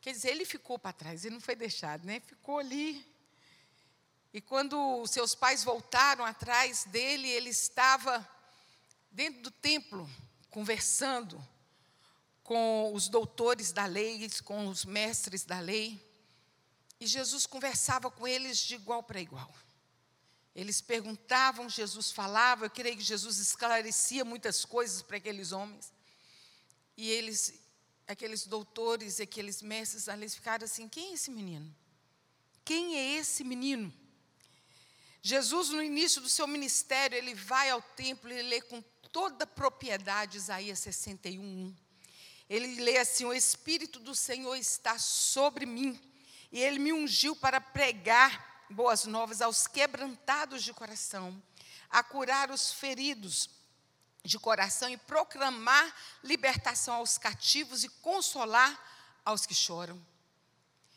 quer 0.00 0.12
dizer, 0.12 0.30
ele 0.30 0.44
ficou 0.44 0.78
para 0.78 0.92
trás, 0.92 1.24
ele 1.24 1.34
não 1.34 1.40
foi 1.40 1.56
deixado, 1.56 2.04
né? 2.04 2.20
Ficou 2.20 2.58
ali. 2.58 3.04
E 4.32 4.40
quando 4.40 5.06
seus 5.06 5.34
pais 5.34 5.64
voltaram 5.64 6.24
atrás 6.24 6.84
dele, 6.84 7.28
ele 7.28 7.50
estava 7.50 8.28
dentro 9.10 9.42
do 9.42 9.50
templo, 9.50 10.08
conversando 10.50 11.44
com 12.42 12.92
os 12.94 13.08
doutores 13.08 13.72
da 13.72 13.84
lei, 13.84 14.28
com 14.44 14.68
os 14.68 14.84
mestres 14.84 15.44
da 15.44 15.60
lei. 15.60 16.07
E 17.00 17.06
Jesus 17.06 17.46
conversava 17.46 18.10
com 18.10 18.26
eles 18.26 18.58
de 18.58 18.74
igual 18.74 19.02
para 19.02 19.20
igual. 19.20 19.52
Eles 20.54 20.80
perguntavam, 20.80 21.68
Jesus 21.68 22.10
falava, 22.10 22.66
eu 22.66 22.70
creio 22.70 22.96
que 22.96 23.02
Jesus 23.02 23.38
esclarecia 23.38 24.24
muitas 24.24 24.64
coisas 24.64 25.02
para 25.02 25.16
aqueles 25.16 25.52
homens. 25.52 25.92
E 26.96 27.08
eles, 27.08 27.54
aqueles 28.08 28.44
doutores 28.44 29.20
e 29.20 29.22
aqueles 29.22 29.62
mestres, 29.62 30.08
eles 30.08 30.34
ficaram 30.34 30.64
assim: 30.64 30.88
quem 30.88 31.10
é 31.10 31.12
esse 31.12 31.30
menino? 31.30 31.72
Quem 32.64 32.96
é 32.96 33.18
esse 33.18 33.44
menino? 33.44 33.94
Jesus, 35.22 35.68
no 35.68 35.82
início 35.82 36.20
do 36.20 36.28
seu 36.28 36.46
ministério, 36.46 37.16
ele 37.16 37.34
vai 37.34 37.70
ao 37.70 37.80
templo 37.80 38.32
e 38.32 38.42
lê 38.42 38.60
com 38.60 38.82
toda 39.12 39.46
propriedade 39.46 40.36
Isaías 40.36 40.80
61. 40.80 41.74
Ele 42.48 42.80
lê 42.80 42.98
assim: 42.98 43.24
O 43.24 43.32
Espírito 43.32 44.00
do 44.00 44.14
Senhor 44.14 44.56
está 44.56 44.98
sobre 44.98 45.66
mim, 45.66 46.00
e 46.50 46.60
ele 46.60 46.78
me 46.78 46.92
ungiu 46.92 47.36
para 47.36 47.60
pregar 47.60 48.64
boas 48.70 49.04
novas 49.04 49.40
aos 49.40 49.66
quebrantados 49.66 50.62
de 50.62 50.72
coração, 50.72 51.42
a 51.90 52.02
curar 52.02 52.50
os 52.50 52.72
feridos 52.72 53.50
de 54.24 54.38
coração 54.38 54.90
e 54.90 54.96
proclamar 54.96 55.94
libertação 56.22 56.94
aos 56.94 57.16
cativos 57.16 57.84
e 57.84 57.88
consolar 57.88 58.78
aos 59.24 59.46
que 59.46 59.54
choram. 59.54 60.04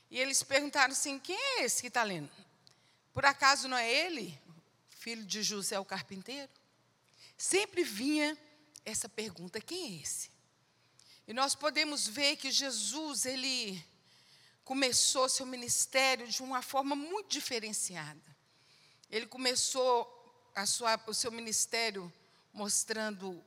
E 0.09 0.19
eles 0.19 0.43
perguntaram 0.43 0.91
assim: 0.91 1.17
quem 1.19 1.37
é 1.37 1.63
esse 1.63 1.81
que 1.81 1.87
está 1.87 2.03
lendo? 2.03 2.29
Por 3.13 3.25
acaso 3.25 3.67
não 3.67 3.77
é 3.77 3.89
ele, 3.89 4.39
filho 4.89 5.25
de 5.25 5.43
José 5.43 5.79
o 5.79 5.85
carpinteiro? 5.85 6.51
Sempre 7.37 7.83
vinha 7.83 8.37
essa 8.83 9.07
pergunta: 9.07 9.61
quem 9.61 9.97
é 9.97 10.01
esse? 10.01 10.29
E 11.27 11.33
nós 11.33 11.55
podemos 11.55 12.07
ver 12.07 12.35
que 12.35 12.51
Jesus, 12.51 13.25
ele 13.25 13.83
começou 14.71 15.27
seu 15.27 15.45
ministério 15.45 16.25
de 16.25 16.41
uma 16.41 16.61
forma 16.61 16.95
muito 16.95 17.27
diferenciada. 17.27 18.21
Ele 19.09 19.27
começou 19.27 20.07
sua, 20.65 20.97
o 21.07 21.13
seu 21.13 21.29
ministério 21.29 22.09
mostrando 22.53 23.43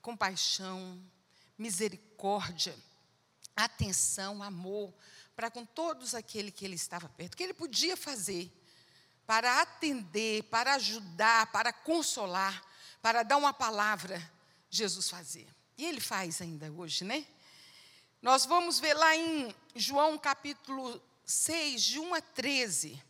compaixão, 0.00 1.02
misericórdia, 1.58 2.76
atenção, 3.56 4.40
amor 4.40 4.94
para 5.34 5.50
com 5.50 5.66
todos 5.66 6.14
aqueles 6.14 6.54
que 6.54 6.64
ele 6.64 6.76
estava 6.76 7.08
perto, 7.08 7.36
que 7.36 7.42
ele 7.42 7.54
podia 7.54 7.96
fazer 7.96 8.48
para 9.26 9.60
atender, 9.60 10.44
para 10.44 10.74
ajudar, 10.74 11.50
para 11.50 11.72
consolar, 11.72 12.64
para 13.02 13.24
dar 13.24 13.36
uma 13.36 13.52
palavra, 13.52 14.22
Jesus 14.70 15.10
fazia. 15.10 15.48
E 15.76 15.84
ele 15.84 16.00
faz 16.00 16.40
ainda 16.40 16.70
hoje, 16.70 17.02
né? 17.02 17.26
Nós 18.20 18.44
vamos 18.44 18.80
ver 18.80 18.94
lá 18.94 19.14
em 19.14 19.54
João 19.76 20.18
capítulo 20.18 21.00
6, 21.24 21.82
de 21.82 22.00
1 22.00 22.14
a 22.14 22.20
13, 22.20 23.00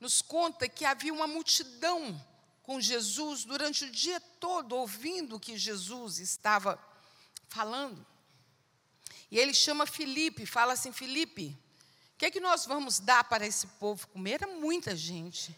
nos 0.00 0.20
conta 0.20 0.68
que 0.68 0.84
havia 0.84 1.14
uma 1.14 1.28
multidão 1.28 2.20
com 2.64 2.80
Jesus 2.80 3.44
durante 3.44 3.84
o 3.84 3.90
dia 3.90 4.20
todo, 4.40 4.74
ouvindo 4.74 5.36
o 5.36 5.40
que 5.40 5.56
Jesus 5.56 6.18
estava 6.18 6.76
falando. 7.48 8.04
E 9.30 9.38
ele 9.38 9.54
chama 9.54 9.86
Felipe, 9.86 10.44
fala 10.44 10.72
assim: 10.72 10.90
Felipe, 10.90 11.56
o 12.14 12.18
que 12.18 12.26
é 12.26 12.30
que 12.30 12.40
nós 12.40 12.66
vamos 12.66 12.98
dar 12.98 13.22
para 13.22 13.46
esse 13.46 13.68
povo 13.68 14.08
comer? 14.08 14.42
Era 14.42 14.48
muita 14.48 14.96
gente. 14.96 15.56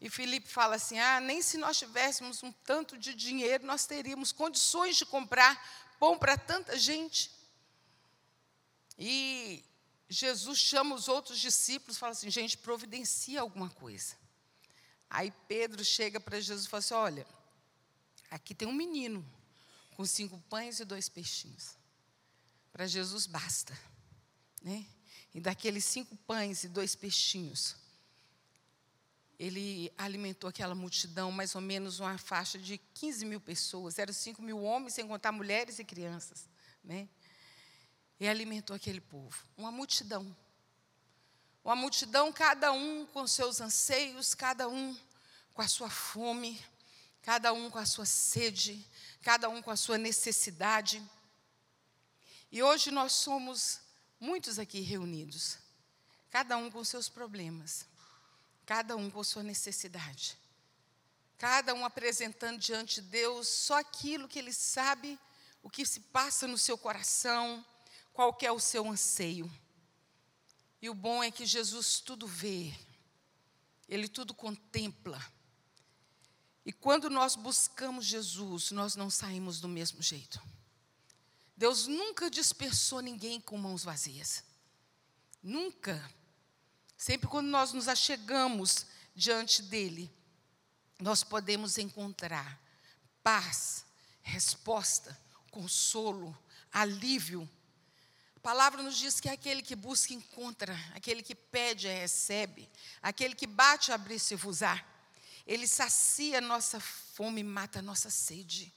E 0.00 0.08
Felipe 0.08 0.48
fala 0.48 0.76
assim: 0.76 0.98
Ah, 0.98 1.20
nem 1.20 1.42
se 1.42 1.58
nós 1.58 1.78
tivéssemos 1.78 2.42
um 2.42 2.50
tanto 2.50 2.96
de 2.96 3.12
dinheiro, 3.14 3.66
nós 3.66 3.84
teríamos 3.84 4.32
condições 4.32 4.96
de 4.96 5.04
comprar 5.04 5.94
pão 6.00 6.16
para 6.16 6.38
tanta 6.38 6.78
gente. 6.78 7.43
E 8.98 9.64
Jesus 10.08 10.58
chama 10.58 10.94
os 10.94 11.08
outros 11.08 11.38
discípulos 11.38 11.98
fala 11.98 12.12
assim: 12.12 12.30
gente, 12.30 12.56
providencia 12.58 13.40
alguma 13.40 13.70
coisa. 13.70 14.14
Aí 15.10 15.32
Pedro 15.48 15.84
chega 15.84 16.20
para 16.20 16.40
Jesus 16.40 16.66
e 16.66 16.68
fala 16.68 16.78
assim: 16.80 16.94
olha, 16.94 17.26
aqui 18.30 18.54
tem 18.54 18.68
um 18.68 18.72
menino 18.72 19.24
com 19.96 20.04
cinco 20.04 20.38
pães 20.48 20.80
e 20.80 20.84
dois 20.84 21.08
peixinhos. 21.08 21.76
Para 22.72 22.86
Jesus 22.86 23.26
basta. 23.26 23.76
Né? 24.62 24.86
E 25.34 25.40
daqueles 25.40 25.84
cinco 25.84 26.16
pães 26.16 26.64
e 26.64 26.68
dois 26.68 26.94
peixinhos, 26.94 27.76
ele 29.38 29.92
alimentou 29.98 30.48
aquela 30.48 30.74
multidão, 30.74 31.30
mais 31.32 31.54
ou 31.54 31.60
menos 31.60 32.00
uma 32.00 32.16
faixa 32.18 32.58
de 32.58 32.78
15 32.78 33.24
mil 33.24 33.40
pessoas. 33.40 33.98
Eram 33.98 34.12
cinco 34.12 34.42
mil 34.42 34.62
homens, 34.62 34.94
sem 34.94 35.06
contar 35.06 35.32
mulheres 35.32 35.78
e 35.78 35.84
crianças. 35.84 36.48
Né? 36.82 37.08
E 38.18 38.28
alimentou 38.28 38.74
aquele 38.74 39.00
povo. 39.00 39.36
Uma 39.56 39.70
multidão. 39.70 40.36
Uma 41.64 41.74
multidão, 41.74 42.32
cada 42.32 42.72
um 42.72 43.06
com 43.06 43.26
seus 43.26 43.60
anseios, 43.60 44.34
cada 44.34 44.68
um 44.68 44.96
com 45.54 45.62
a 45.62 45.68
sua 45.68 45.88
fome, 45.88 46.62
cada 47.22 47.52
um 47.52 47.70
com 47.70 47.78
a 47.78 47.86
sua 47.86 48.04
sede, 48.04 48.86
cada 49.22 49.48
um 49.48 49.62
com 49.62 49.70
a 49.70 49.76
sua 49.76 49.96
necessidade. 49.96 51.02
E 52.52 52.62
hoje 52.62 52.90
nós 52.90 53.12
somos 53.12 53.80
muitos 54.20 54.58
aqui 54.58 54.80
reunidos, 54.80 55.58
cada 56.30 56.56
um 56.56 56.70
com 56.70 56.84
seus 56.84 57.08
problemas, 57.08 57.86
cada 58.66 58.94
um 58.94 59.10
com 59.10 59.24
sua 59.24 59.42
necessidade, 59.42 60.38
cada 61.38 61.72
um 61.74 61.84
apresentando 61.84 62.58
diante 62.58 63.00
de 63.00 63.08
Deus 63.08 63.48
só 63.48 63.78
aquilo 63.78 64.28
que 64.28 64.38
ele 64.38 64.52
sabe, 64.52 65.18
o 65.62 65.70
que 65.70 65.86
se 65.86 66.00
passa 66.00 66.46
no 66.46 66.58
seu 66.58 66.76
coração, 66.76 67.64
qual 68.14 68.34
é 68.40 68.52
o 68.52 68.60
seu 68.60 68.88
anseio. 68.88 69.50
E 70.80 70.88
o 70.88 70.94
bom 70.94 71.22
é 71.22 71.30
que 71.30 71.44
Jesus 71.44 72.00
tudo 72.00 72.26
vê, 72.26 72.72
ele 73.88 74.08
tudo 74.08 74.32
contempla. 74.32 75.20
E 76.64 76.72
quando 76.72 77.10
nós 77.10 77.34
buscamos 77.36 78.06
Jesus, 78.06 78.70
nós 78.70 78.94
não 78.96 79.10
saímos 79.10 79.60
do 79.60 79.68
mesmo 79.68 80.00
jeito. 80.00 80.40
Deus 81.56 81.86
nunca 81.86 82.30
dispersou 82.30 83.00
ninguém 83.00 83.40
com 83.40 83.58
mãos 83.58 83.84
vazias. 83.84 84.44
Nunca. 85.42 86.10
Sempre 86.96 87.28
quando 87.28 87.48
nós 87.48 87.72
nos 87.72 87.88
achegamos 87.88 88.86
diante 89.14 89.60
dele, 89.60 90.10
nós 91.00 91.22
podemos 91.22 91.76
encontrar 91.78 92.60
paz, 93.22 93.84
resposta, 94.22 95.18
consolo, 95.50 96.36
alívio 96.72 97.48
palavra 98.44 98.82
nos 98.82 98.98
diz 98.98 99.20
que 99.20 99.28
é 99.30 99.32
aquele 99.32 99.62
que 99.62 99.74
busca 99.74 100.12
encontra, 100.12 100.78
aquele 100.94 101.22
que 101.22 101.34
pede 101.34 101.88
recebe, 101.88 102.68
aquele 103.00 103.34
que 103.34 103.46
bate 103.46 103.90
abre 103.90 104.18
se 104.18 104.36
vos 104.36 104.60
Ele 105.46 105.66
sacia 105.66 106.42
nossa 106.42 106.78
fome 106.78 107.40
e 107.40 107.44
mata 107.44 107.80
nossa 107.80 108.10
sede. 108.10 108.70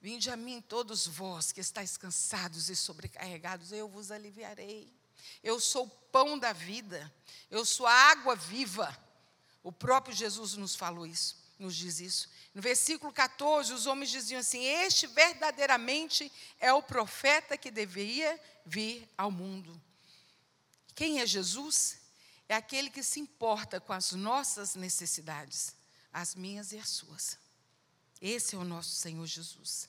Vinde 0.00 0.30
a 0.30 0.36
mim 0.36 0.60
todos 0.60 1.08
vós 1.08 1.50
que 1.50 1.60
estáis 1.60 1.96
cansados 1.96 2.70
e 2.70 2.76
sobrecarregados, 2.76 3.72
eu 3.72 3.88
vos 3.88 4.12
aliviarei. 4.12 4.94
Eu 5.42 5.58
sou 5.58 5.86
o 5.86 5.90
pão 5.90 6.38
da 6.38 6.52
vida, 6.52 7.12
eu 7.50 7.64
sou 7.64 7.84
a 7.84 7.92
água 7.92 8.36
viva. 8.36 8.96
O 9.60 9.72
próprio 9.72 10.14
Jesus 10.14 10.54
nos 10.54 10.76
falou 10.76 11.04
isso, 11.04 11.36
nos 11.58 11.74
diz 11.74 12.00
isso. 12.00 12.28
No 12.54 12.60
versículo 12.60 13.12
14, 13.12 13.72
os 13.72 13.86
homens 13.86 14.10
diziam 14.10 14.40
assim: 14.40 14.62
Este 14.64 15.06
verdadeiramente 15.06 16.30
é 16.58 16.72
o 16.72 16.82
profeta 16.82 17.56
que 17.56 17.70
deveria 17.70 18.38
vir 18.64 19.08
ao 19.16 19.30
mundo. 19.30 19.80
Quem 20.94 21.20
é 21.20 21.26
Jesus? 21.26 21.98
É 22.48 22.54
aquele 22.54 22.90
que 22.90 23.02
se 23.02 23.20
importa 23.20 23.80
com 23.80 23.92
as 23.92 24.12
nossas 24.12 24.74
necessidades, 24.74 25.74
as 26.12 26.34
minhas 26.34 26.72
e 26.72 26.78
as 26.78 26.88
suas. 26.88 27.38
Esse 28.20 28.54
é 28.54 28.58
o 28.58 28.64
nosso 28.64 28.94
Senhor 28.94 29.26
Jesus. 29.26 29.88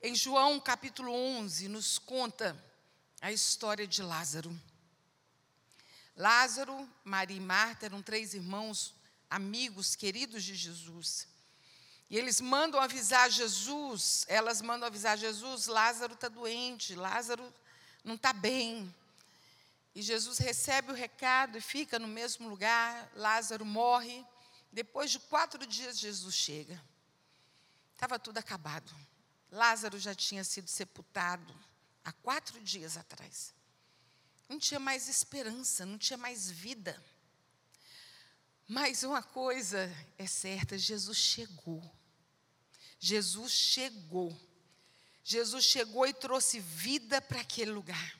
Em 0.00 0.14
João 0.14 0.60
capítulo 0.60 1.12
11, 1.12 1.68
nos 1.68 1.98
conta 1.98 2.62
a 3.20 3.32
história 3.32 3.86
de 3.86 4.02
Lázaro. 4.02 4.54
Lázaro, 6.16 6.88
Maria 7.02 7.36
e 7.36 7.40
Marta 7.40 7.86
eram 7.86 8.02
três 8.02 8.34
irmãos, 8.34 8.94
amigos, 9.30 9.94
queridos 9.96 10.44
de 10.44 10.54
Jesus. 10.54 11.26
E 12.10 12.16
eles 12.16 12.40
mandam 12.40 12.80
avisar 12.80 13.30
Jesus, 13.30 14.24
elas 14.28 14.60
mandam 14.60 14.86
avisar 14.86 15.16
Jesus: 15.16 15.66
Lázaro 15.66 16.14
está 16.14 16.28
doente, 16.28 16.94
Lázaro 16.94 17.52
não 18.04 18.14
está 18.14 18.32
bem. 18.32 18.94
E 19.94 20.02
Jesus 20.02 20.38
recebe 20.38 20.90
o 20.90 20.94
recado 20.94 21.56
e 21.56 21.60
fica 21.60 21.98
no 21.98 22.08
mesmo 22.08 22.48
lugar. 22.48 23.10
Lázaro 23.14 23.64
morre. 23.64 24.24
Depois 24.72 25.10
de 25.10 25.20
quatro 25.20 25.64
dias, 25.66 25.98
Jesus 25.98 26.34
chega. 26.34 26.82
Estava 27.92 28.18
tudo 28.18 28.38
acabado. 28.38 28.92
Lázaro 29.50 29.98
já 29.98 30.14
tinha 30.14 30.42
sido 30.42 30.68
sepultado 30.68 31.54
há 32.04 32.12
quatro 32.12 32.60
dias 32.60 32.96
atrás. 32.96 33.54
Não 34.48 34.58
tinha 34.58 34.80
mais 34.80 35.08
esperança, 35.08 35.86
não 35.86 35.96
tinha 35.96 36.16
mais 36.16 36.50
vida. 36.50 37.00
Mas 38.66 39.02
uma 39.02 39.22
coisa 39.22 39.90
é 40.16 40.26
certa: 40.26 40.78
Jesus 40.78 41.18
chegou. 41.18 41.82
Jesus 42.98 43.52
chegou. 43.52 44.34
Jesus 45.22 45.64
chegou 45.64 46.06
e 46.06 46.12
trouxe 46.12 46.60
vida 46.60 47.20
para 47.20 47.40
aquele 47.40 47.70
lugar. 47.70 48.18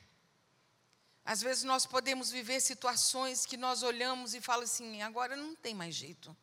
Às 1.23 1.41
vezes 1.41 1.63
nós 1.63 1.85
podemos 1.85 2.29
viver 2.29 2.59
situações 2.61 3.45
que 3.45 3.57
nós 3.57 3.81
olhamos 3.81 4.35
e 4.35 4.41
falamos 4.41 4.71
assim: 4.71 5.01
agora 5.01 5.35
não 5.35 5.55
tem 5.55 5.73
mais 5.73 5.95
jeito. 5.95 6.35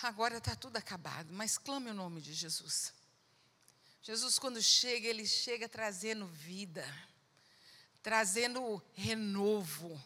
Agora 0.00 0.38
está 0.38 0.56
tudo 0.56 0.76
acabado, 0.76 1.32
mas 1.32 1.58
clame 1.58 1.90
o 1.90 1.94
nome 1.94 2.20
de 2.20 2.32
Jesus. 2.32 2.92
Jesus, 4.02 4.38
quando 4.38 4.60
chega, 4.60 5.06
ele 5.06 5.26
chega 5.26 5.68
trazendo 5.68 6.26
vida, 6.26 6.84
trazendo 8.02 8.82
renovo, 8.94 10.00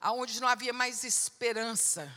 aonde 0.00 0.40
não 0.40 0.48
havia 0.48 0.72
mais 0.72 1.04
esperança. 1.04 2.12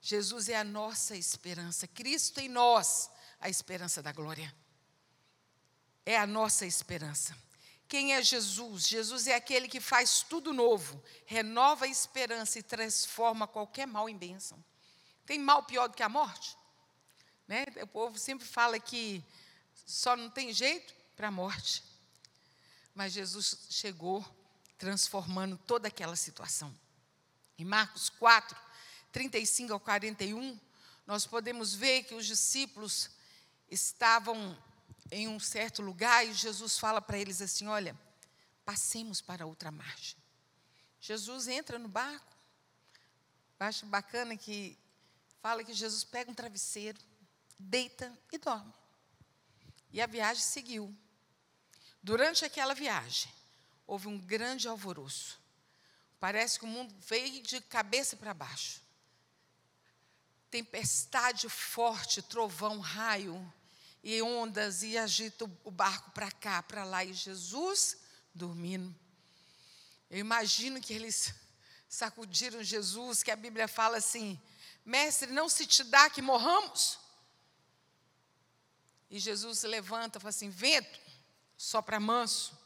Jesus 0.00 0.48
é 0.48 0.56
a 0.56 0.64
nossa 0.64 1.16
esperança, 1.16 1.86
Cristo 1.86 2.40
em 2.40 2.48
nós, 2.48 3.10
a 3.40 3.48
esperança 3.48 4.02
da 4.02 4.12
glória. 4.12 4.52
É 6.04 6.18
a 6.18 6.26
nossa 6.26 6.66
esperança. 6.66 7.36
Quem 7.88 8.14
é 8.14 8.22
Jesus? 8.22 8.88
Jesus 8.88 9.26
é 9.26 9.34
aquele 9.34 9.68
que 9.68 9.80
faz 9.80 10.22
tudo 10.22 10.52
novo, 10.52 11.02
renova 11.26 11.84
a 11.84 11.88
esperança 11.88 12.58
e 12.58 12.62
transforma 12.62 13.46
qualquer 13.46 13.86
mal 13.86 14.08
em 14.08 14.16
bênção. 14.16 14.62
Tem 15.26 15.38
mal 15.38 15.62
pior 15.64 15.88
do 15.88 15.94
que 15.94 16.02
a 16.02 16.08
morte? 16.08 16.56
Né? 17.46 17.64
O 17.82 17.86
povo 17.86 18.18
sempre 18.18 18.46
fala 18.46 18.80
que 18.80 19.22
só 19.86 20.16
não 20.16 20.30
tem 20.30 20.52
jeito 20.52 20.94
para 21.14 21.28
a 21.28 21.30
morte. 21.30 21.84
Mas 22.94 23.12
Jesus 23.12 23.66
chegou 23.70 24.24
transformando 24.78 25.56
toda 25.58 25.88
aquela 25.88 26.16
situação. 26.16 26.74
Em 27.58 27.64
Marcos 27.64 28.08
4, 28.08 28.58
35 29.12 29.72
ao 29.72 29.80
41, 29.80 30.58
nós 31.06 31.26
podemos 31.26 31.74
ver 31.74 32.04
que 32.04 32.14
os 32.14 32.26
discípulos 32.26 33.10
estavam 33.70 34.56
em 35.10 35.28
um 35.28 35.38
certo 35.38 35.82
lugar 35.82 36.26
e 36.26 36.32
Jesus 36.32 36.78
fala 36.78 37.00
para 37.00 37.18
eles 37.18 37.42
assim: 37.42 37.66
Olha, 37.66 37.98
passemos 38.64 39.20
para 39.20 39.46
outra 39.46 39.70
margem. 39.70 40.16
Jesus 41.00 41.48
entra 41.48 41.78
no 41.78 41.88
barco. 41.88 42.32
Acho 43.58 43.86
bacana 43.86 44.36
que 44.36 44.76
fala 45.40 45.62
que 45.62 45.72
Jesus 45.72 46.02
pega 46.02 46.30
um 46.30 46.34
travesseiro, 46.34 46.98
deita 47.58 48.16
e 48.32 48.38
dorme. 48.38 48.72
E 49.92 50.00
a 50.00 50.06
viagem 50.06 50.42
seguiu. 50.42 50.96
Durante 52.02 52.44
aquela 52.44 52.74
viagem, 52.74 53.32
houve 53.86 54.08
um 54.08 54.18
grande 54.18 54.66
alvoroço. 54.66 55.41
Parece 56.22 56.56
que 56.56 56.64
o 56.64 56.68
mundo 56.68 56.94
veio 57.00 57.42
de 57.42 57.60
cabeça 57.62 58.16
para 58.16 58.32
baixo. 58.32 58.80
Tempestade 60.48 61.48
forte, 61.48 62.22
trovão, 62.22 62.78
raio 62.78 63.52
e 64.04 64.22
ondas, 64.22 64.84
e 64.84 64.96
agita 64.96 65.50
o 65.64 65.70
barco 65.72 66.12
para 66.12 66.30
cá, 66.30 66.62
para 66.62 66.84
lá, 66.84 67.04
e 67.04 67.12
Jesus 67.12 67.96
dormindo. 68.32 68.94
Eu 70.08 70.20
imagino 70.20 70.80
que 70.80 70.92
eles 70.92 71.34
sacudiram 71.88 72.62
Jesus, 72.62 73.24
que 73.24 73.32
a 73.32 73.36
Bíblia 73.36 73.66
fala 73.66 73.96
assim: 73.96 74.40
Mestre, 74.84 75.32
não 75.32 75.48
se 75.48 75.66
te 75.66 75.82
dá 75.82 76.08
que 76.08 76.22
morramos? 76.22 77.00
E 79.10 79.18
Jesus 79.18 79.58
se 79.58 79.66
levanta 79.66 80.20
e 80.20 80.22
fala 80.22 80.30
assim: 80.30 80.50
vento, 80.50 81.00
sopra 81.56 81.98
manso, 81.98 82.56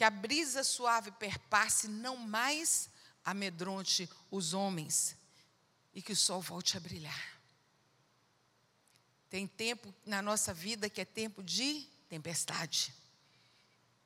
que 0.00 0.04
a 0.04 0.08
brisa 0.08 0.64
suave 0.64 1.10
perpasse, 1.10 1.86
não 1.86 2.16
mais 2.16 2.88
amedronte 3.22 4.08
os 4.30 4.54
homens, 4.54 5.14
e 5.92 6.00
que 6.00 6.12
o 6.12 6.16
sol 6.16 6.40
volte 6.40 6.74
a 6.74 6.80
brilhar. 6.80 7.42
Tem 9.28 9.46
tempo 9.46 9.94
na 10.06 10.22
nossa 10.22 10.54
vida 10.54 10.88
que 10.88 11.02
é 11.02 11.04
tempo 11.04 11.42
de 11.42 11.86
tempestade, 12.08 12.94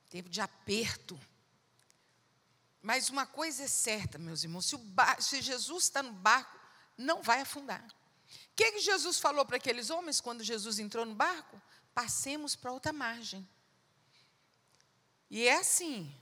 tempo 0.09 0.27
de 0.27 0.41
aperto. 0.41 1.17
Mas 2.81 3.09
uma 3.09 3.25
coisa 3.25 3.63
é 3.63 3.67
certa, 3.67 4.17
meus 4.17 4.43
irmãos: 4.43 4.65
se, 4.65 4.77
se 5.21 5.41
Jesus 5.41 5.85
está 5.85 6.03
no 6.03 6.11
barco, 6.11 6.59
não 6.97 7.23
vai 7.23 7.39
afundar. 7.39 7.87
O 7.87 8.53
que, 8.53 8.73
que 8.73 8.79
Jesus 8.81 9.17
falou 9.17 9.45
para 9.45 9.55
aqueles 9.55 9.89
homens 9.89 10.19
quando 10.19 10.43
Jesus 10.43 10.77
entrou 10.77 11.05
no 11.05 11.15
barco? 11.15 11.61
Passemos 11.93 12.53
para 12.53 12.73
outra 12.73 12.91
margem. 12.91 13.47
E 15.29 15.47
é 15.47 15.57
assim. 15.57 16.13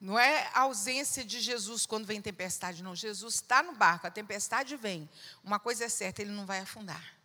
Não 0.00 0.18
é 0.18 0.50
a 0.54 0.60
ausência 0.60 1.22
de 1.22 1.40
Jesus 1.40 1.84
quando 1.84 2.06
vem 2.06 2.22
tempestade, 2.22 2.82
não. 2.82 2.96
Jesus 2.96 3.34
está 3.34 3.62
no 3.62 3.74
barco, 3.74 4.06
a 4.06 4.10
tempestade 4.10 4.74
vem. 4.76 5.08
Uma 5.44 5.58
coisa 5.58 5.84
é 5.84 5.88
certa, 5.88 6.22
ele 6.22 6.30
não 6.30 6.46
vai 6.46 6.60
afundar. 6.60 7.18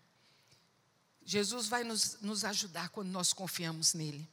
Jesus 1.24 1.68
vai 1.68 1.84
nos, 1.84 2.20
nos 2.22 2.44
ajudar 2.44 2.90
quando 2.90 3.10
nós 3.10 3.32
confiamos 3.32 3.94
nele. 3.94 4.30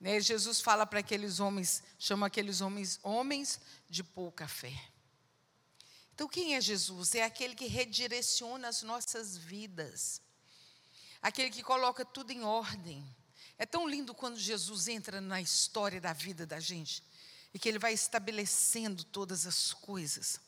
Né? 0.00 0.20
Jesus 0.20 0.60
fala 0.60 0.86
para 0.86 1.00
aqueles 1.00 1.40
homens, 1.40 1.82
chama 1.98 2.28
aqueles 2.28 2.60
homens 2.60 3.00
homens 3.02 3.60
de 3.90 4.04
pouca 4.04 4.46
fé. 4.46 4.72
Então, 6.14 6.28
quem 6.28 6.56
é 6.56 6.60
Jesus? 6.60 7.14
É 7.14 7.22
aquele 7.22 7.54
que 7.54 7.66
redireciona 7.66 8.68
as 8.68 8.82
nossas 8.82 9.36
vidas, 9.36 10.20
aquele 11.22 11.50
que 11.50 11.62
coloca 11.62 12.04
tudo 12.04 12.32
em 12.32 12.42
ordem. 12.42 13.04
É 13.58 13.66
tão 13.66 13.88
lindo 13.88 14.14
quando 14.14 14.38
Jesus 14.38 14.86
entra 14.88 15.20
na 15.20 15.40
história 15.40 16.00
da 16.00 16.12
vida 16.12 16.46
da 16.46 16.60
gente 16.60 17.02
e 17.52 17.58
que 17.58 17.68
ele 17.68 17.78
vai 17.78 17.92
estabelecendo 17.92 19.02
todas 19.04 19.46
as 19.46 19.72
coisas. 19.72 20.40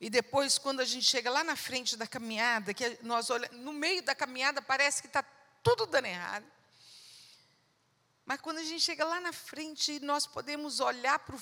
E 0.00 0.10
depois, 0.10 0.58
quando 0.58 0.80
a 0.80 0.84
gente 0.84 1.06
chega 1.06 1.30
lá 1.30 1.42
na 1.42 1.56
frente 1.56 1.96
da 1.96 2.06
caminhada, 2.06 2.74
que 2.74 2.98
nós 3.02 3.30
olhamos, 3.30 3.58
no 3.58 3.72
meio 3.72 4.02
da 4.02 4.14
caminhada 4.14 4.60
parece 4.60 5.00
que 5.00 5.06
está 5.06 5.22
tudo 5.62 5.86
dando 5.86 6.06
errado. 6.06 6.44
Mas 8.26 8.40
quando 8.40 8.58
a 8.58 8.64
gente 8.64 8.82
chega 8.82 9.04
lá 9.04 9.20
na 9.20 9.32
frente, 9.32 9.98
nós 10.00 10.26
podemos 10.26 10.80
olhar 10.80 11.18
para 11.20 11.38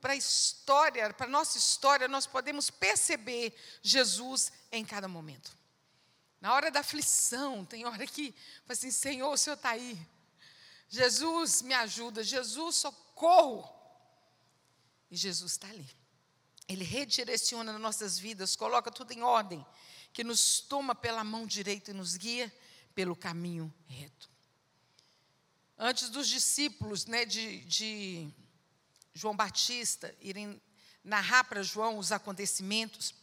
para 0.00 0.12
a 0.12 0.16
história, 0.16 1.12
para 1.12 1.26
a 1.26 1.30
nossa 1.30 1.56
história, 1.56 2.08
nós 2.08 2.26
podemos 2.26 2.68
perceber 2.68 3.54
Jesus 3.80 4.52
em 4.72 4.84
cada 4.84 5.06
momento. 5.06 5.56
Na 6.42 6.54
hora 6.54 6.72
da 6.72 6.80
aflição, 6.80 7.64
tem 7.64 7.86
hora 7.86 8.04
que, 8.04 8.34
assim, 8.68 8.90
Senhor, 8.90 9.32
o 9.32 9.36
Senhor 9.36 9.54
está 9.54 9.70
aí. 9.70 9.96
Jesus 10.88 11.62
me 11.62 11.72
ajuda, 11.72 12.24
Jesus 12.24 12.74
socorro. 12.74 13.72
E 15.08 15.16
Jesus 15.16 15.52
está 15.52 15.68
ali. 15.68 15.88
Ele 16.66 16.82
redireciona 16.82 17.78
nossas 17.78 18.18
vidas, 18.18 18.56
coloca 18.56 18.90
tudo 18.90 19.12
em 19.12 19.22
ordem, 19.22 19.64
que 20.12 20.24
nos 20.24 20.60
toma 20.60 20.96
pela 20.96 21.22
mão 21.22 21.46
direita 21.46 21.92
e 21.92 21.94
nos 21.94 22.16
guia 22.16 22.52
pelo 22.92 23.14
caminho 23.14 23.72
reto. 23.86 24.28
Antes 25.78 26.10
dos 26.10 26.26
discípulos 26.26 27.06
né, 27.06 27.24
de, 27.24 27.60
de 27.66 28.28
João 29.14 29.36
Batista 29.36 30.12
irem 30.20 30.60
narrar 31.04 31.44
para 31.44 31.62
João 31.62 31.98
os 31.98 32.10
acontecimentos, 32.10 33.14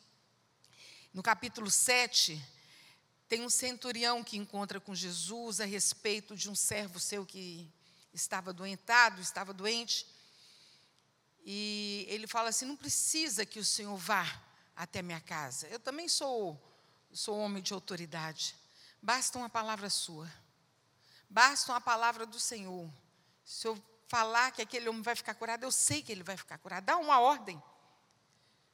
no 1.13 1.21
capítulo 1.21 1.69
7, 1.69 2.41
Tem 3.29 3.45
um 3.45 3.49
centurião 3.49 4.23
que 4.23 4.37
encontra 4.37 4.79
com 4.79 4.95
Jesus 4.95 5.61
a 5.61 5.65
respeito 5.65 6.35
de 6.35 6.49
um 6.49 6.55
servo 6.55 6.99
seu 6.99 7.23
que 7.23 7.71
estava 8.11 8.51
doentado, 8.51 9.21
estava 9.21 9.53
doente. 9.53 10.07
E 11.45 12.07
ele 12.09 12.25
fala 12.25 12.49
assim: 12.49 12.65
não 12.65 12.75
precisa 12.75 13.45
que 13.45 13.59
o 13.59 13.65
Senhor 13.65 13.95
vá 13.95 14.25
até 14.75 15.03
minha 15.03 15.21
casa. 15.21 15.67
Eu 15.67 15.79
também 15.79 16.09
sou, 16.09 16.59
sou 17.13 17.37
homem 17.37 17.61
de 17.61 17.71
autoridade. 17.71 18.55
Basta 18.99 19.37
uma 19.37 19.47
palavra 19.47 19.91
sua. 19.91 20.27
Basta 21.29 21.71
uma 21.71 21.79
palavra 21.79 22.25
do 22.25 22.39
Senhor. 22.39 22.91
Se 23.45 23.67
eu 23.67 23.79
falar 24.07 24.51
que 24.51 24.63
aquele 24.63 24.89
homem 24.89 25.03
vai 25.03 25.15
ficar 25.15 25.35
curado, 25.35 25.63
eu 25.63 25.71
sei 25.71 26.01
que 26.01 26.11
ele 26.11 26.23
vai 26.23 26.35
ficar 26.35 26.57
curado. 26.57 26.83
Dá 26.83 26.97
uma 26.97 27.19
ordem. 27.19 27.61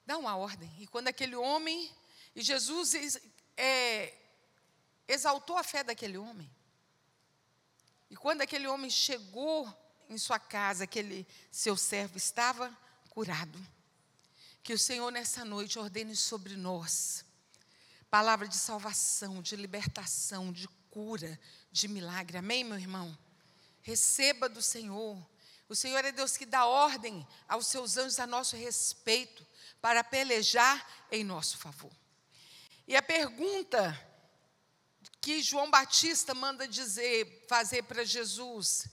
Dá 0.06 0.18
uma 0.18 0.38
ordem. 0.38 0.72
E 0.80 0.88
quando 0.88 1.10
aquele 1.10 1.36
homem, 1.36 1.92
e 2.34 2.42
Jesus 2.42 3.20
é, 3.58 4.14
exaltou 5.08 5.58
a 5.58 5.64
fé 5.64 5.84
daquele 5.84 6.18
homem. 6.18 6.50
E 8.10 8.16
quando 8.16 8.42
aquele 8.42 8.68
homem 8.68 8.90
chegou 8.90 9.72
em 10.10 10.18
sua 10.18 10.40
casa, 10.40 10.84
aquele 10.84 11.28
seu 11.52 11.76
servo 11.76 12.18
estava 12.18 12.76
curado. 13.10 13.60
Que 14.64 14.74
o 14.74 14.80
Senhor 14.80 15.12
nessa 15.12 15.44
noite 15.44 15.78
ordene 15.78 16.16
sobre 16.16 16.56
nós 16.56 17.26
palavra 18.16 18.48
de 18.48 18.56
salvação, 18.56 19.42
de 19.42 19.58
libertação, 19.58 20.50
de 20.50 20.70
cura, 20.90 21.38
de 21.70 21.86
milagre. 21.86 22.38
Amém, 22.38 22.64
meu 22.64 22.80
irmão? 22.80 23.18
Receba 23.82 24.48
do 24.48 24.62
Senhor. 24.62 25.18
O 25.68 25.76
Senhor 25.76 26.06
é 26.06 26.14
Deus 26.14 26.38
que 26.38 26.46
dá 26.46 26.66
ordem 26.66 27.28
aos 27.46 27.68
seus 27.68 27.98
anjos 27.98 28.18
a 28.18 28.26
nosso 28.26 28.56
respeito 28.56 29.46
para 29.82 30.02
pelejar 30.02 30.88
em 31.12 31.26
nosso 31.26 31.58
favor. 31.58 31.92
E 32.88 32.96
a 32.96 33.02
pergunta 33.02 34.00
que 35.26 35.42
João 35.42 35.72
Batista 35.72 36.36
manda 36.36 36.68
dizer, 36.68 37.48
fazer 37.50 37.82
para 37.82 38.06
Jesus, 38.06 38.86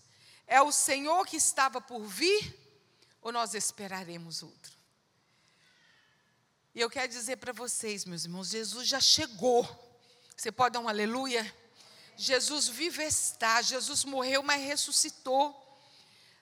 é 0.46 0.62
o 0.62 0.72
Senhor 0.72 1.26
que 1.26 1.36
estava 1.36 1.78
por 1.78 2.06
vir 2.06 2.58
ou 3.20 3.30
nós 3.30 3.52
esperaremos 3.52 4.42
outro? 4.42 4.72
E 6.74 6.80
eu 6.80 6.88
quero 6.88 7.12
dizer 7.12 7.36
para 7.36 7.52
vocês, 7.52 8.06
meus 8.06 8.24
irmãos, 8.24 8.48
Jesus 8.48 8.88
já 8.88 8.98
chegou. 8.98 9.62
Você 10.34 10.50
pode 10.50 10.72
dar 10.72 10.80
um 10.80 10.88
aleluia? 10.88 11.44
Jesus 12.16 12.66
vive 12.66 13.02
está, 13.02 13.60
Jesus 13.60 14.02
morreu, 14.02 14.42
mas 14.42 14.62
ressuscitou. 14.62 15.54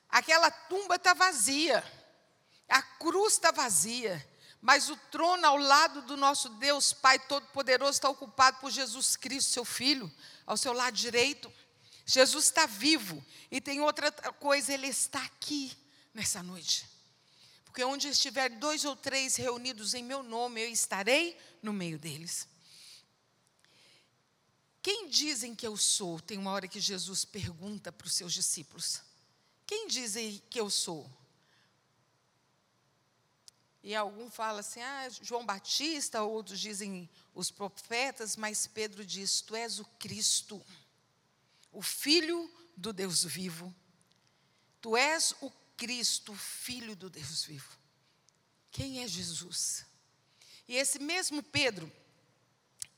Aquela 0.09 0.53
tumba 0.53 0.94
está 0.94 1.14
vazia, 1.14 1.83
a 2.68 2.81
cruz 2.81 3.33
está 3.33 3.50
vazia, 3.50 4.24
mas 4.61 4.90
o 4.90 4.96
trono 4.96 5.46
ao 5.46 5.57
lado 5.57 6.03
do 6.03 6.16
nosso 6.16 6.51
Deus 6.51 6.92
Pai 6.92 7.18
Todo-Poderoso 7.18 7.92
está 7.92 8.09
ocupado 8.09 8.59
por 8.61 8.70
Jesus 8.70 9.16
Cristo, 9.16 9.53
seu 9.53 9.64
Filho, 9.64 10.12
ao 10.46 10.57
seu 10.57 10.73
lado 10.73 10.94
direito. 10.94 11.51
Jesus 12.05 12.44
está 12.44 12.66
vivo. 12.66 13.25
E 13.51 13.61
tem 13.61 13.81
outra 13.81 14.12
coisa, 14.12 14.73
ele 14.73 14.88
está 14.88 15.23
aqui 15.25 15.73
nessa 16.12 16.42
noite. 16.42 16.87
Porque 17.64 17.83
onde 17.85 18.09
estiver 18.09 18.51
dois 18.51 18.85
ou 18.85 18.94
três 18.94 19.37
reunidos 19.37 19.94
em 19.94 20.03
meu 20.03 20.23
nome, 20.23 20.61
eu 20.61 20.70
estarei 20.70 21.38
no 21.62 21.73
meio 21.73 21.99
deles. 21.99 22.46
Quem 24.83 25.09
dizem 25.09 25.55
que 25.55 25.66
eu 25.66 25.77
sou? 25.77 26.20
Tem 26.20 26.37
uma 26.37 26.51
hora 26.51 26.66
que 26.66 26.81
Jesus 26.81 27.25
pergunta 27.25 27.92
para 27.92 28.07
os 28.07 28.14
seus 28.14 28.33
discípulos: 28.33 29.03
Quem 29.66 29.87
dizem 29.87 30.42
que 30.51 30.61
eu 30.61 30.68
sou? 30.68 31.09
E 33.83 33.95
algum 33.95 34.31
fala 34.31 34.61
assim, 34.61 34.81
ah, 34.81 35.09
João 35.23 35.45
Batista, 35.47 36.23
outros 36.23 36.61
dizem 36.61 37.09
os 37.35 37.51
profetas, 37.51 38.37
mas 38.37 38.66
Pedro 38.66 39.05
diz: 39.05 39.40
Tu 39.40 39.57
és 39.57 39.79
o 39.79 39.85
Cristo, 39.99 40.62
o 41.73 41.81
Filho 41.81 42.51
do 42.77 42.93
Deus 42.93 43.25
vivo. 43.25 43.75
Tu 44.81 44.97
és 44.97 45.35
o 45.40 45.51
Cristo, 45.77 46.35
Filho 46.35 46.95
do 46.95 47.09
Deus 47.09 47.45
vivo. 47.45 47.79
Quem 48.71 49.03
é 49.03 49.09
Jesus? 49.09 49.87
E 50.69 50.77
esse 50.77 50.99
mesmo 50.99 51.43
Pedro, 51.43 51.90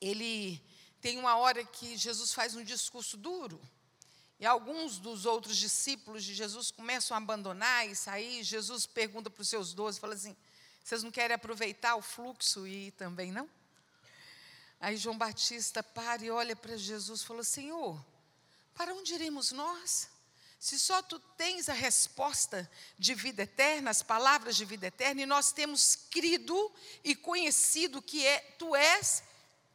ele 0.00 0.60
tem 1.00 1.18
uma 1.18 1.36
hora 1.36 1.64
que 1.64 1.96
Jesus 1.96 2.32
faz 2.32 2.54
um 2.54 2.62
discurso 2.62 3.16
duro. 3.16 3.60
E 4.38 4.44
alguns 4.44 4.98
dos 4.98 5.26
outros 5.26 5.56
discípulos 5.56 6.24
de 6.24 6.34
Jesus 6.34 6.70
começam 6.72 7.14
a 7.14 7.18
abandonar 7.18 7.88
e 7.88 7.94
sair. 7.94 8.42
Jesus 8.42 8.86
pergunta 8.86 9.30
para 9.30 9.42
os 9.42 9.48
seus 9.48 9.72
doze, 9.72 10.00
fala 10.00 10.14
assim: 10.14 10.36
vocês 10.82 11.02
não 11.02 11.10
querem 11.10 11.34
aproveitar 11.34 11.94
o 11.94 12.02
fluxo 12.02 12.66
e 12.66 12.90
também 12.92 13.30
não? 13.30 13.48
Aí 14.80 14.96
João 14.96 15.16
Batista 15.16 15.82
para 15.82 16.24
e 16.24 16.30
olha 16.30 16.56
para 16.56 16.76
Jesus 16.76 17.20
e 17.20 17.24
falou: 17.24 17.44
Senhor, 17.44 18.04
para 18.74 18.92
onde 18.92 19.14
iremos 19.14 19.52
nós? 19.52 20.08
Se 20.58 20.78
só 20.78 21.02
tu 21.02 21.18
tens 21.18 21.68
a 21.68 21.72
resposta 21.72 22.70
de 22.98 23.14
vida 23.14 23.42
eterna, 23.42 23.90
as 23.90 24.02
palavras 24.02 24.56
de 24.56 24.64
vida 24.64 24.86
eterna, 24.86 25.22
e 25.22 25.26
nós 25.26 25.52
temos 25.52 25.96
crido 26.10 26.72
e 27.02 27.16
conhecido 27.16 28.02
que 28.02 28.24
é, 28.24 28.38
tu 28.58 28.74
és 28.74 29.22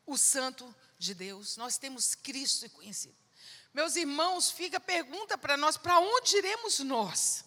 o 0.06 0.18
Santo 0.18 0.74
de 0.98 1.14
Deus, 1.14 1.58
nós 1.58 1.78
temos 1.78 2.16
Cristo 2.16 2.66
e 2.66 2.70
conhecido. 2.70 3.16
Meus 3.74 3.96
irmãos, 3.96 4.50
fica 4.50 4.78
a 4.78 4.82
pergunta 4.82 5.38
para 5.38 5.56
nós: 5.56 5.78
para 5.78 6.00
onde 6.00 6.38
iremos 6.38 6.80
nós? 6.80 7.46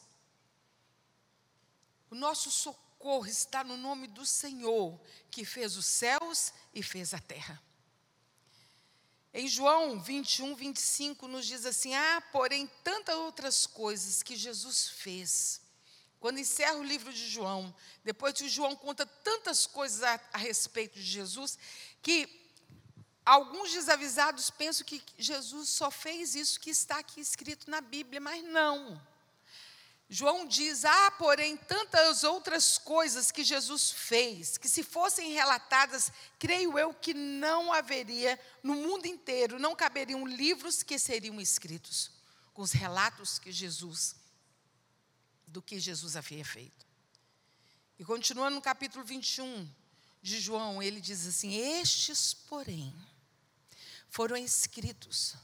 O 2.10 2.14
nosso 2.14 2.50
socorro 2.50 2.89
está 3.26 3.64
no 3.64 3.76
nome 3.76 4.06
do 4.06 4.26
Senhor, 4.26 5.00
que 5.30 5.44
fez 5.44 5.76
os 5.76 5.86
céus 5.86 6.52
e 6.74 6.82
fez 6.82 7.14
a 7.14 7.18
terra. 7.18 7.60
Em 9.32 9.46
João 9.46 10.00
21, 10.00 10.54
25, 10.54 11.28
nos 11.28 11.46
diz 11.46 11.64
assim: 11.64 11.94
Ah, 11.94 12.22
porém, 12.32 12.66
tantas 12.82 13.14
outras 13.14 13.66
coisas 13.66 14.22
que 14.22 14.36
Jesus 14.36 14.88
fez. 14.88 15.60
Quando 16.18 16.38
encerra 16.38 16.74
o 16.74 16.84
livro 16.84 17.12
de 17.12 17.28
João, 17.28 17.74
depois 18.04 18.34
que 18.34 18.48
João 18.48 18.76
conta 18.76 19.06
tantas 19.06 19.66
coisas 19.66 20.02
a, 20.02 20.20
a 20.32 20.38
respeito 20.38 20.94
de 20.94 21.04
Jesus, 21.04 21.58
que 22.02 22.28
alguns 23.24 23.72
desavisados 23.72 24.50
pensam 24.50 24.84
que 24.84 25.02
Jesus 25.16 25.70
só 25.70 25.90
fez 25.90 26.34
isso 26.34 26.60
que 26.60 26.68
está 26.68 26.98
aqui 26.98 27.20
escrito 27.20 27.70
na 27.70 27.80
Bíblia, 27.80 28.20
mas 28.20 28.44
não. 28.44 29.00
João 30.12 30.44
diz: 30.44 30.84
há, 30.84 31.12
porém, 31.12 31.56
tantas 31.56 32.24
outras 32.24 32.76
coisas 32.76 33.30
que 33.30 33.44
Jesus 33.44 33.92
fez, 33.92 34.58
que 34.58 34.68
se 34.68 34.82
fossem 34.82 35.32
relatadas, 35.32 36.10
creio 36.36 36.76
eu 36.76 36.92
que 36.92 37.14
não 37.14 37.72
haveria 37.72 38.38
no 38.60 38.74
mundo 38.74 39.06
inteiro, 39.06 39.60
não 39.60 39.76
caberiam 39.76 40.26
livros 40.26 40.82
que 40.82 40.98
seriam 40.98 41.40
escritos 41.40 42.10
com 42.52 42.60
os 42.60 42.72
relatos 42.72 43.38
que 43.38 43.52
Jesus, 43.52 44.16
do 45.46 45.62
que 45.62 45.78
Jesus 45.78 46.16
havia 46.16 46.44
feito. 46.44 46.84
E 47.96 48.04
continuando 48.04 48.56
no 48.56 48.60
capítulo 48.60 49.04
21 49.04 49.72
de 50.20 50.40
João, 50.40 50.82
ele 50.82 51.00
diz 51.00 51.24
assim: 51.24 51.54
Estes, 51.54 52.34
porém, 52.34 52.92
foram 54.08 54.36
escritos 54.36 55.36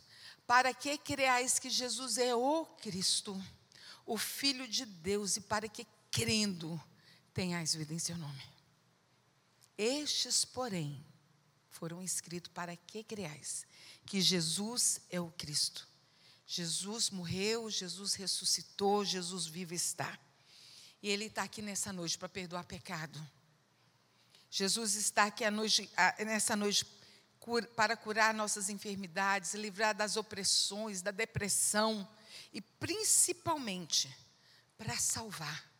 para 0.44 0.74
que 0.74 0.98
creais 0.98 1.60
que 1.60 1.70
Jesus 1.70 2.18
é 2.18 2.34
o 2.34 2.66
Cristo 2.82 3.40
o 4.06 4.16
Filho 4.16 4.68
de 4.68 4.86
Deus, 4.86 5.36
e 5.36 5.40
para 5.40 5.68
que, 5.68 5.86
crendo, 6.10 6.80
tenhais 7.34 7.74
vida 7.74 7.92
em 7.92 7.98
seu 7.98 8.16
nome. 8.16 8.42
Estes, 9.76 10.44
porém, 10.44 11.04
foram 11.70 12.02
escritos 12.02 12.50
para 12.54 12.74
que 12.74 13.04
creais 13.04 13.66
que 14.06 14.20
Jesus 14.20 15.00
é 15.10 15.20
o 15.20 15.30
Cristo. 15.32 15.86
Jesus 16.46 17.10
morreu, 17.10 17.68
Jesus 17.68 18.14
ressuscitou, 18.14 19.04
Jesus 19.04 19.46
vivo 19.46 19.74
está. 19.74 20.18
E 21.02 21.10
Ele 21.10 21.26
está 21.26 21.42
aqui 21.42 21.60
nessa 21.60 21.92
noite 21.92 22.16
para 22.16 22.28
perdoar 22.28 22.64
pecado. 22.64 23.20
Jesus 24.48 24.94
está 24.94 25.24
aqui 25.24 25.48
noite, 25.50 25.90
nessa 26.24 26.54
noite 26.54 26.86
para 27.74 27.96
curar 27.96 28.32
nossas 28.32 28.68
enfermidades, 28.68 29.54
livrar 29.54 29.94
das 29.94 30.16
opressões, 30.16 31.02
da 31.02 31.10
depressão, 31.10 32.08
e 32.56 32.62
principalmente 32.62 34.16
para 34.78 34.96
salvar. 34.96 35.70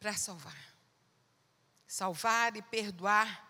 Para 0.00 0.16
salvar. 0.16 0.74
Salvar 1.86 2.56
e 2.56 2.62
perdoar 2.62 3.48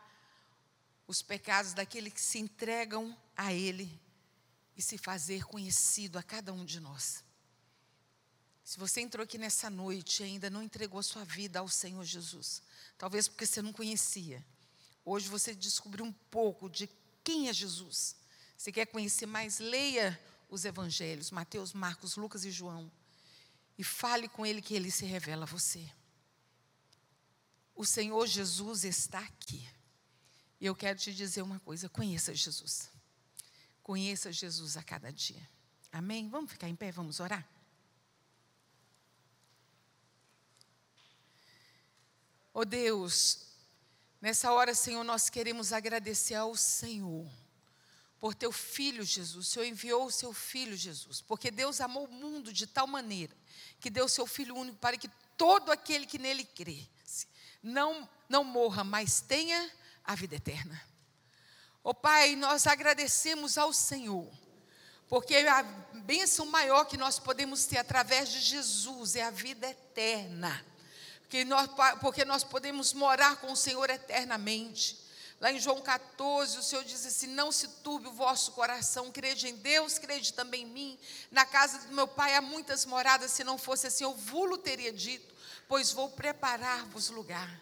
os 1.06 1.22
pecados 1.22 1.72
daqueles 1.72 2.12
que 2.12 2.20
se 2.20 2.38
entregam 2.38 3.16
a 3.34 3.54
Ele 3.54 3.98
e 4.76 4.82
se 4.82 4.98
fazer 4.98 5.46
conhecido 5.46 6.18
a 6.18 6.22
cada 6.22 6.52
um 6.52 6.62
de 6.62 6.78
nós. 6.78 7.24
Se 8.62 8.78
você 8.78 9.00
entrou 9.00 9.24
aqui 9.24 9.38
nessa 9.38 9.70
noite 9.70 10.22
e 10.22 10.26
ainda 10.26 10.50
não 10.50 10.62
entregou 10.62 11.02
sua 11.02 11.24
vida 11.24 11.60
ao 11.60 11.68
Senhor 11.68 12.04
Jesus, 12.04 12.62
talvez 12.98 13.28
porque 13.28 13.46
você 13.46 13.62
não 13.62 13.72
conhecia, 13.72 14.44
hoje 15.06 15.26
você 15.26 15.54
descobriu 15.54 16.04
um 16.04 16.12
pouco 16.12 16.68
de 16.68 16.86
quem 17.24 17.48
é 17.48 17.52
Jesus. 17.54 18.14
Você 18.58 18.70
quer 18.70 18.84
conhecer 18.84 19.24
mais? 19.24 19.58
Leia 19.58 20.20
os 20.50 20.64
evangelhos, 20.64 21.30
Mateus, 21.30 21.72
Marcos, 21.72 22.16
Lucas 22.16 22.44
e 22.44 22.50
João, 22.50 22.90
e 23.78 23.84
fale 23.84 24.28
com 24.28 24.44
ele 24.44 24.60
que 24.60 24.74
ele 24.74 24.90
se 24.90 25.06
revela 25.06 25.44
a 25.44 25.46
você. 25.46 25.90
O 27.74 27.86
Senhor 27.86 28.26
Jesus 28.26 28.84
está 28.84 29.20
aqui. 29.20 29.66
E 30.60 30.66
eu 30.66 30.74
quero 30.74 30.98
te 30.98 31.14
dizer 31.14 31.40
uma 31.40 31.58
coisa: 31.60 31.88
conheça 31.88 32.34
Jesus. 32.34 32.90
conheça 33.82 34.30
Jesus 34.30 34.76
a 34.76 34.82
cada 34.82 35.10
dia. 35.10 35.48
Amém? 35.90 36.28
Vamos 36.28 36.52
ficar 36.52 36.68
em 36.68 36.76
pé, 36.76 36.92
vamos 36.92 37.18
orar? 37.18 37.48
Oh 42.52 42.64
Deus, 42.64 43.46
nessa 44.20 44.52
hora, 44.52 44.74
Senhor, 44.74 45.02
nós 45.02 45.30
queremos 45.30 45.72
agradecer 45.72 46.34
ao 46.34 46.54
Senhor 46.54 47.28
por 48.20 48.34
teu 48.34 48.52
filho 48.52 49.02
Jesus. 49.02 49.48
O 49.48 49.50
Senhor 49.50 49.64
enviou 49.64 50.04
o 50.04 50.10
seu 50.10 50.32
filho 50.32 50.76
Jesus, 50.76 51.20
porque 51.22 51.50
Deus 51.50 51.80
amou 51.80 52.04
o 52.04 52.12
mundo 52.12 52.52
de 52.52 52.66
tal 52.66 52.86
maneira 52.86 53.34
que 53.80 53.88
deu 53.88 54.04
o 54.04 54.08
seu 54.08 54.26
filho 54.26 54.54
único 54.54 54.76
para 54.78 54.96
que 54.96 55.08
todo 55.36 55.72
aquele 55.72 56.06
que 56.06 56.18
nele 56.18 56.44
crê 56.44 56.86
não 57.62 58.08
não 58.28 58.44
morra, 58.44 58.84
mas 58.84 59.20
tenha 59.20 59.70
a 60.04 60.14
vida 60.14 60.36
eterna. 60.36 60.80
Ó 61.82 61.90
oh, 61.90 61.94
Pai, 61.94 62.36
nós 62.36 62.66
agradecemos 62.66 63.58
ao 63.58 63.72
Senhor, 63.72 64.30
porque 65.08 65.34
a 65.34 65.62
bênção 66.04 66.46
maior 66.46 66.84
que 66.84 66.96
nós 66.96 67.18
podemos 67.18 67.64
ter 67.64 67.78
através 67.78 68.28
de 68.28 68.38
Jesus 68.40 69.16
é 69.16 69.22
a 69.22 69.30
vida 69.30 69.68
eterna. 69.68 70.64
Porque 71.22 71.44
nós, 71.44 71.68
porque 72.00 72.24
nós 72.24 72.44
podemos 72.44 72.92
morar 72.92 73.36
com 73.36 73.52
o 73.52 73.56
Senhor 73.56 73.88
eternamente. 73.90 74.96
Lá 75.40 75.50
em 75.50 75.58
João 75.58 75.80
14, 75.80 76.58
o 76.58 76.62
Senhor 76.62 76.84
diz 76.84 77.06
assim: 77.06 77.28
Não 77.28 77.50
se 77.50 77.66
turbe 77.66 78.08
o 78.08 78.12
vosso 78.12 78.52
coração, 78.52 79.10
crede 79.10 79.48
em 79.48 79.56
Deus, 79.56 79.98
crede 79.98 80.34
também 80.34 80.64
em 80.64 80.66
mim. 80.66 80.98
Na 81.30 81.46
casa 81.46 81.78
do 81.78 81.94
meu 81.94 82.06
pai 82.06 82.34
há 82.34 82.42
muitas 82.42 82.84
moradas, 82.84 83.30
se 83.30 83.42
não 83.42 83.56
fosse 83.56 83.86
assim, 83.86 84.04
eu 84.04 84.12
vulo 84.12 84.58
teria 84.58 84.92
dito, 84.92 85.34
pois 85.66 85.92
vou 85.92 86.10
preparar-vos 86.10 87.08
lugar, 87.08 87.58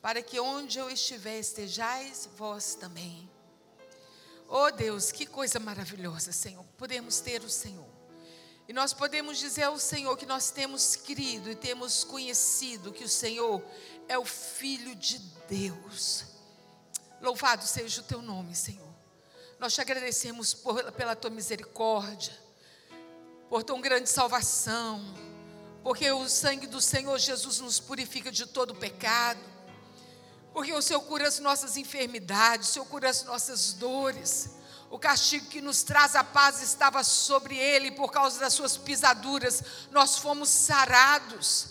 para 0.00 0.20
que 0.20 0.40
onde 0.40 0.80
eu 0.80 0.90
estiver 0.90 1.38
estejais 1.38 2.28
vós 2.36 2.74
também. 2.74 3.30
Oh 4.48 4.72
Deus, 4.72 5.12
que 5.12 5.24
coisa 5.24 5.60
maravilhosa, 5.60 6.32
Senhor. 6.32 6.64
Podemos 6.76 7.20
ter 7.20 7.42
o 7.44 7.48
Senhor. 7.48 7.88
E 8.68 8.72
nós 8.72 8.92
podemos 8.92 9.38
dizer 9.38 9.62
ao 9.62 9.78
Senhor 9.78 10.16
que 10.16 10.26
nós 10.26 10.50
temos 10.50 10.96
crido 10.96 11.50
e 11.50 11.54
temos 11.54 12.02
conhecido 12.02 12.92
que 12.92 13.04
o 13.04 13.08
Senhor 13.08 13.62
é 14.08 14.18
o 14.18 14.24
Filho 14.24 14.94
de 14.96 15.18
Deus. 15.48 16.32
Louvado 17.22 17.64
seja 17.64 18.00
o 18.00 18.04
teu 18.04 18.20
nome, 18.20 18.52
Senhor. 18.52 18.92
Nós 19.56 19.72
te 19.72 19.80
agradecemos 19.80 20.52
por, 20.52 20.90
pela 20.90 21.14
tua 21.14 21.30
misericórdia, 21.30 22.36
por 23.48 23.62
tão 23.62 23.80
grande 23.80 24.10
salvação, 24.10 25.00
porque 25.84 26.10
o 26.10 26.28
sangue 26.28 26.66
do 26.66 26.80
Senhor 26.80 27.16
Jesus 27.20 27.60
nos 27.60 27.78
purifica 27.78 28.32
de 28.32 28.44
todo 28.44 28.74
pecado. 28.74 29.38
Porque 30.52 30.72
o 30.72 30.82
Senhor 30.82 31.00
cura 31.02 31.28
as 31.28 31.38
nossas 31.38 31.76
enfermidades, 31.76 32.70
o 32.70 32.72
Senhor 32.72 32.86
cura 32.86 33.08
as 33.08 33.22
nossas 33.22 33.72
dores. 33.74 34.50
O 34.90 34.98
castigo 34.98 35.46
que 35.46 35.60
nos 35.60 35.84
traz 35.84 36.16
a 36.16 36.24
paz 36.24 36.60
estava 36.60 37.04
sobre 37.04 37.56
ele, 37.56 37.92
por 37.92 38.10
causa 38.10 38.40
das 38.40 38.52
suas 38.52 38.76
pisaduras, 38.76 39.62
nós 39.92 40.18
fomos 40.18 40.48
sarados. 40.48 41.68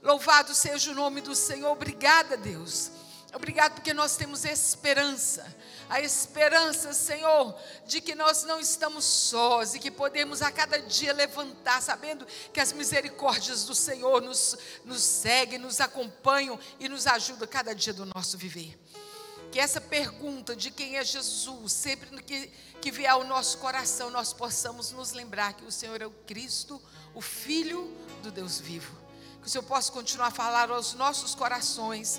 Louvado 0.00 0.54
seja 0.54 0.92
o 0.92 0.94
nome 0.94 1.20
do 1.20 1.34
Senhor. 1.34 1.72
Obrigada, 1.72 2.36
Deus. 2.36 3.01
Obrigado 3.34 3.74
porque 3.74 3.94
nós 3.94 4.16
temos 4.16 4.44
esperança 4.44 5.44
a 5.92 6.00
esperança, 6.00 6.94
Senhor, 6.94 7.54
de 7.86 8.00
que 8.00 8.14
nós 8.14 8.44
não 8.44 8.58
estamos 8.58 9.04
sós 9.04 9.74
e 9.74 9.78
que 9.78 9.90
podemos 9.90 10.40
a 10.40 10.50
cada 10.50 10.78
dia 10.78 11.12
levantar, 11.12 11.82
sabendo 11.82 12.26
que 12.50 12.60
as 12.60 12.72
misericórdias 12.72 13.64
do 13.64 13.74
Senhor 13.74 14.22
nos, 14.22 14.56
nos 14.86 15.02
seguem, 15.02 15.58
nos 15.58 15.82
acompanham 15.82 16.58
e 16.80 16.88
nos 16.88 17.06
ajudam 17.06 17.46
cada 17.46 17.74
dia 17.74 17.92
do 17.92 18.06
nosso 18.06 18.38
viver. 18.38 18.78
Que 19.50 19.60
essa 19.60 19.82
pergunta 19.82 20.56
de 20.56 20.70
quem 20.70 20.96
é 20.96 21.04
Jesus, 21.04 21.74
sempre 21.74 22.22
que, 22.22 22.50
que 22.80 22.90
vier 22.90 23.10
ao 23.10 23.24
nosso 23.24 23.58
coração, 23.58 24.10
nós 24.10 24.32
possamos 24.32 24.92
nos 24.92 25.12
lembrar 25.12 25.52
que 25.52 25.66
o 25.66 25.70
Senhor 25.70 26.00
é 26.00 26.06
o 26.06 26.10
Cristo, 26.26 26.80
o 27.14 27.20
Filho 27.20 27.94
do 28.22 28.30
Deus 28.30 28.58
vivo. 28.58 28.96
Que 29.42 29.46
o 29.46 29.50
Senhor 29.50 29.64
possa 29.64 29.92
continuar 29.92 30.28
a 30.28 30.30
falar 30.30 30.70
aos 30.70 30.94
nossos 30.94 31.34
corações. 31.34 32.18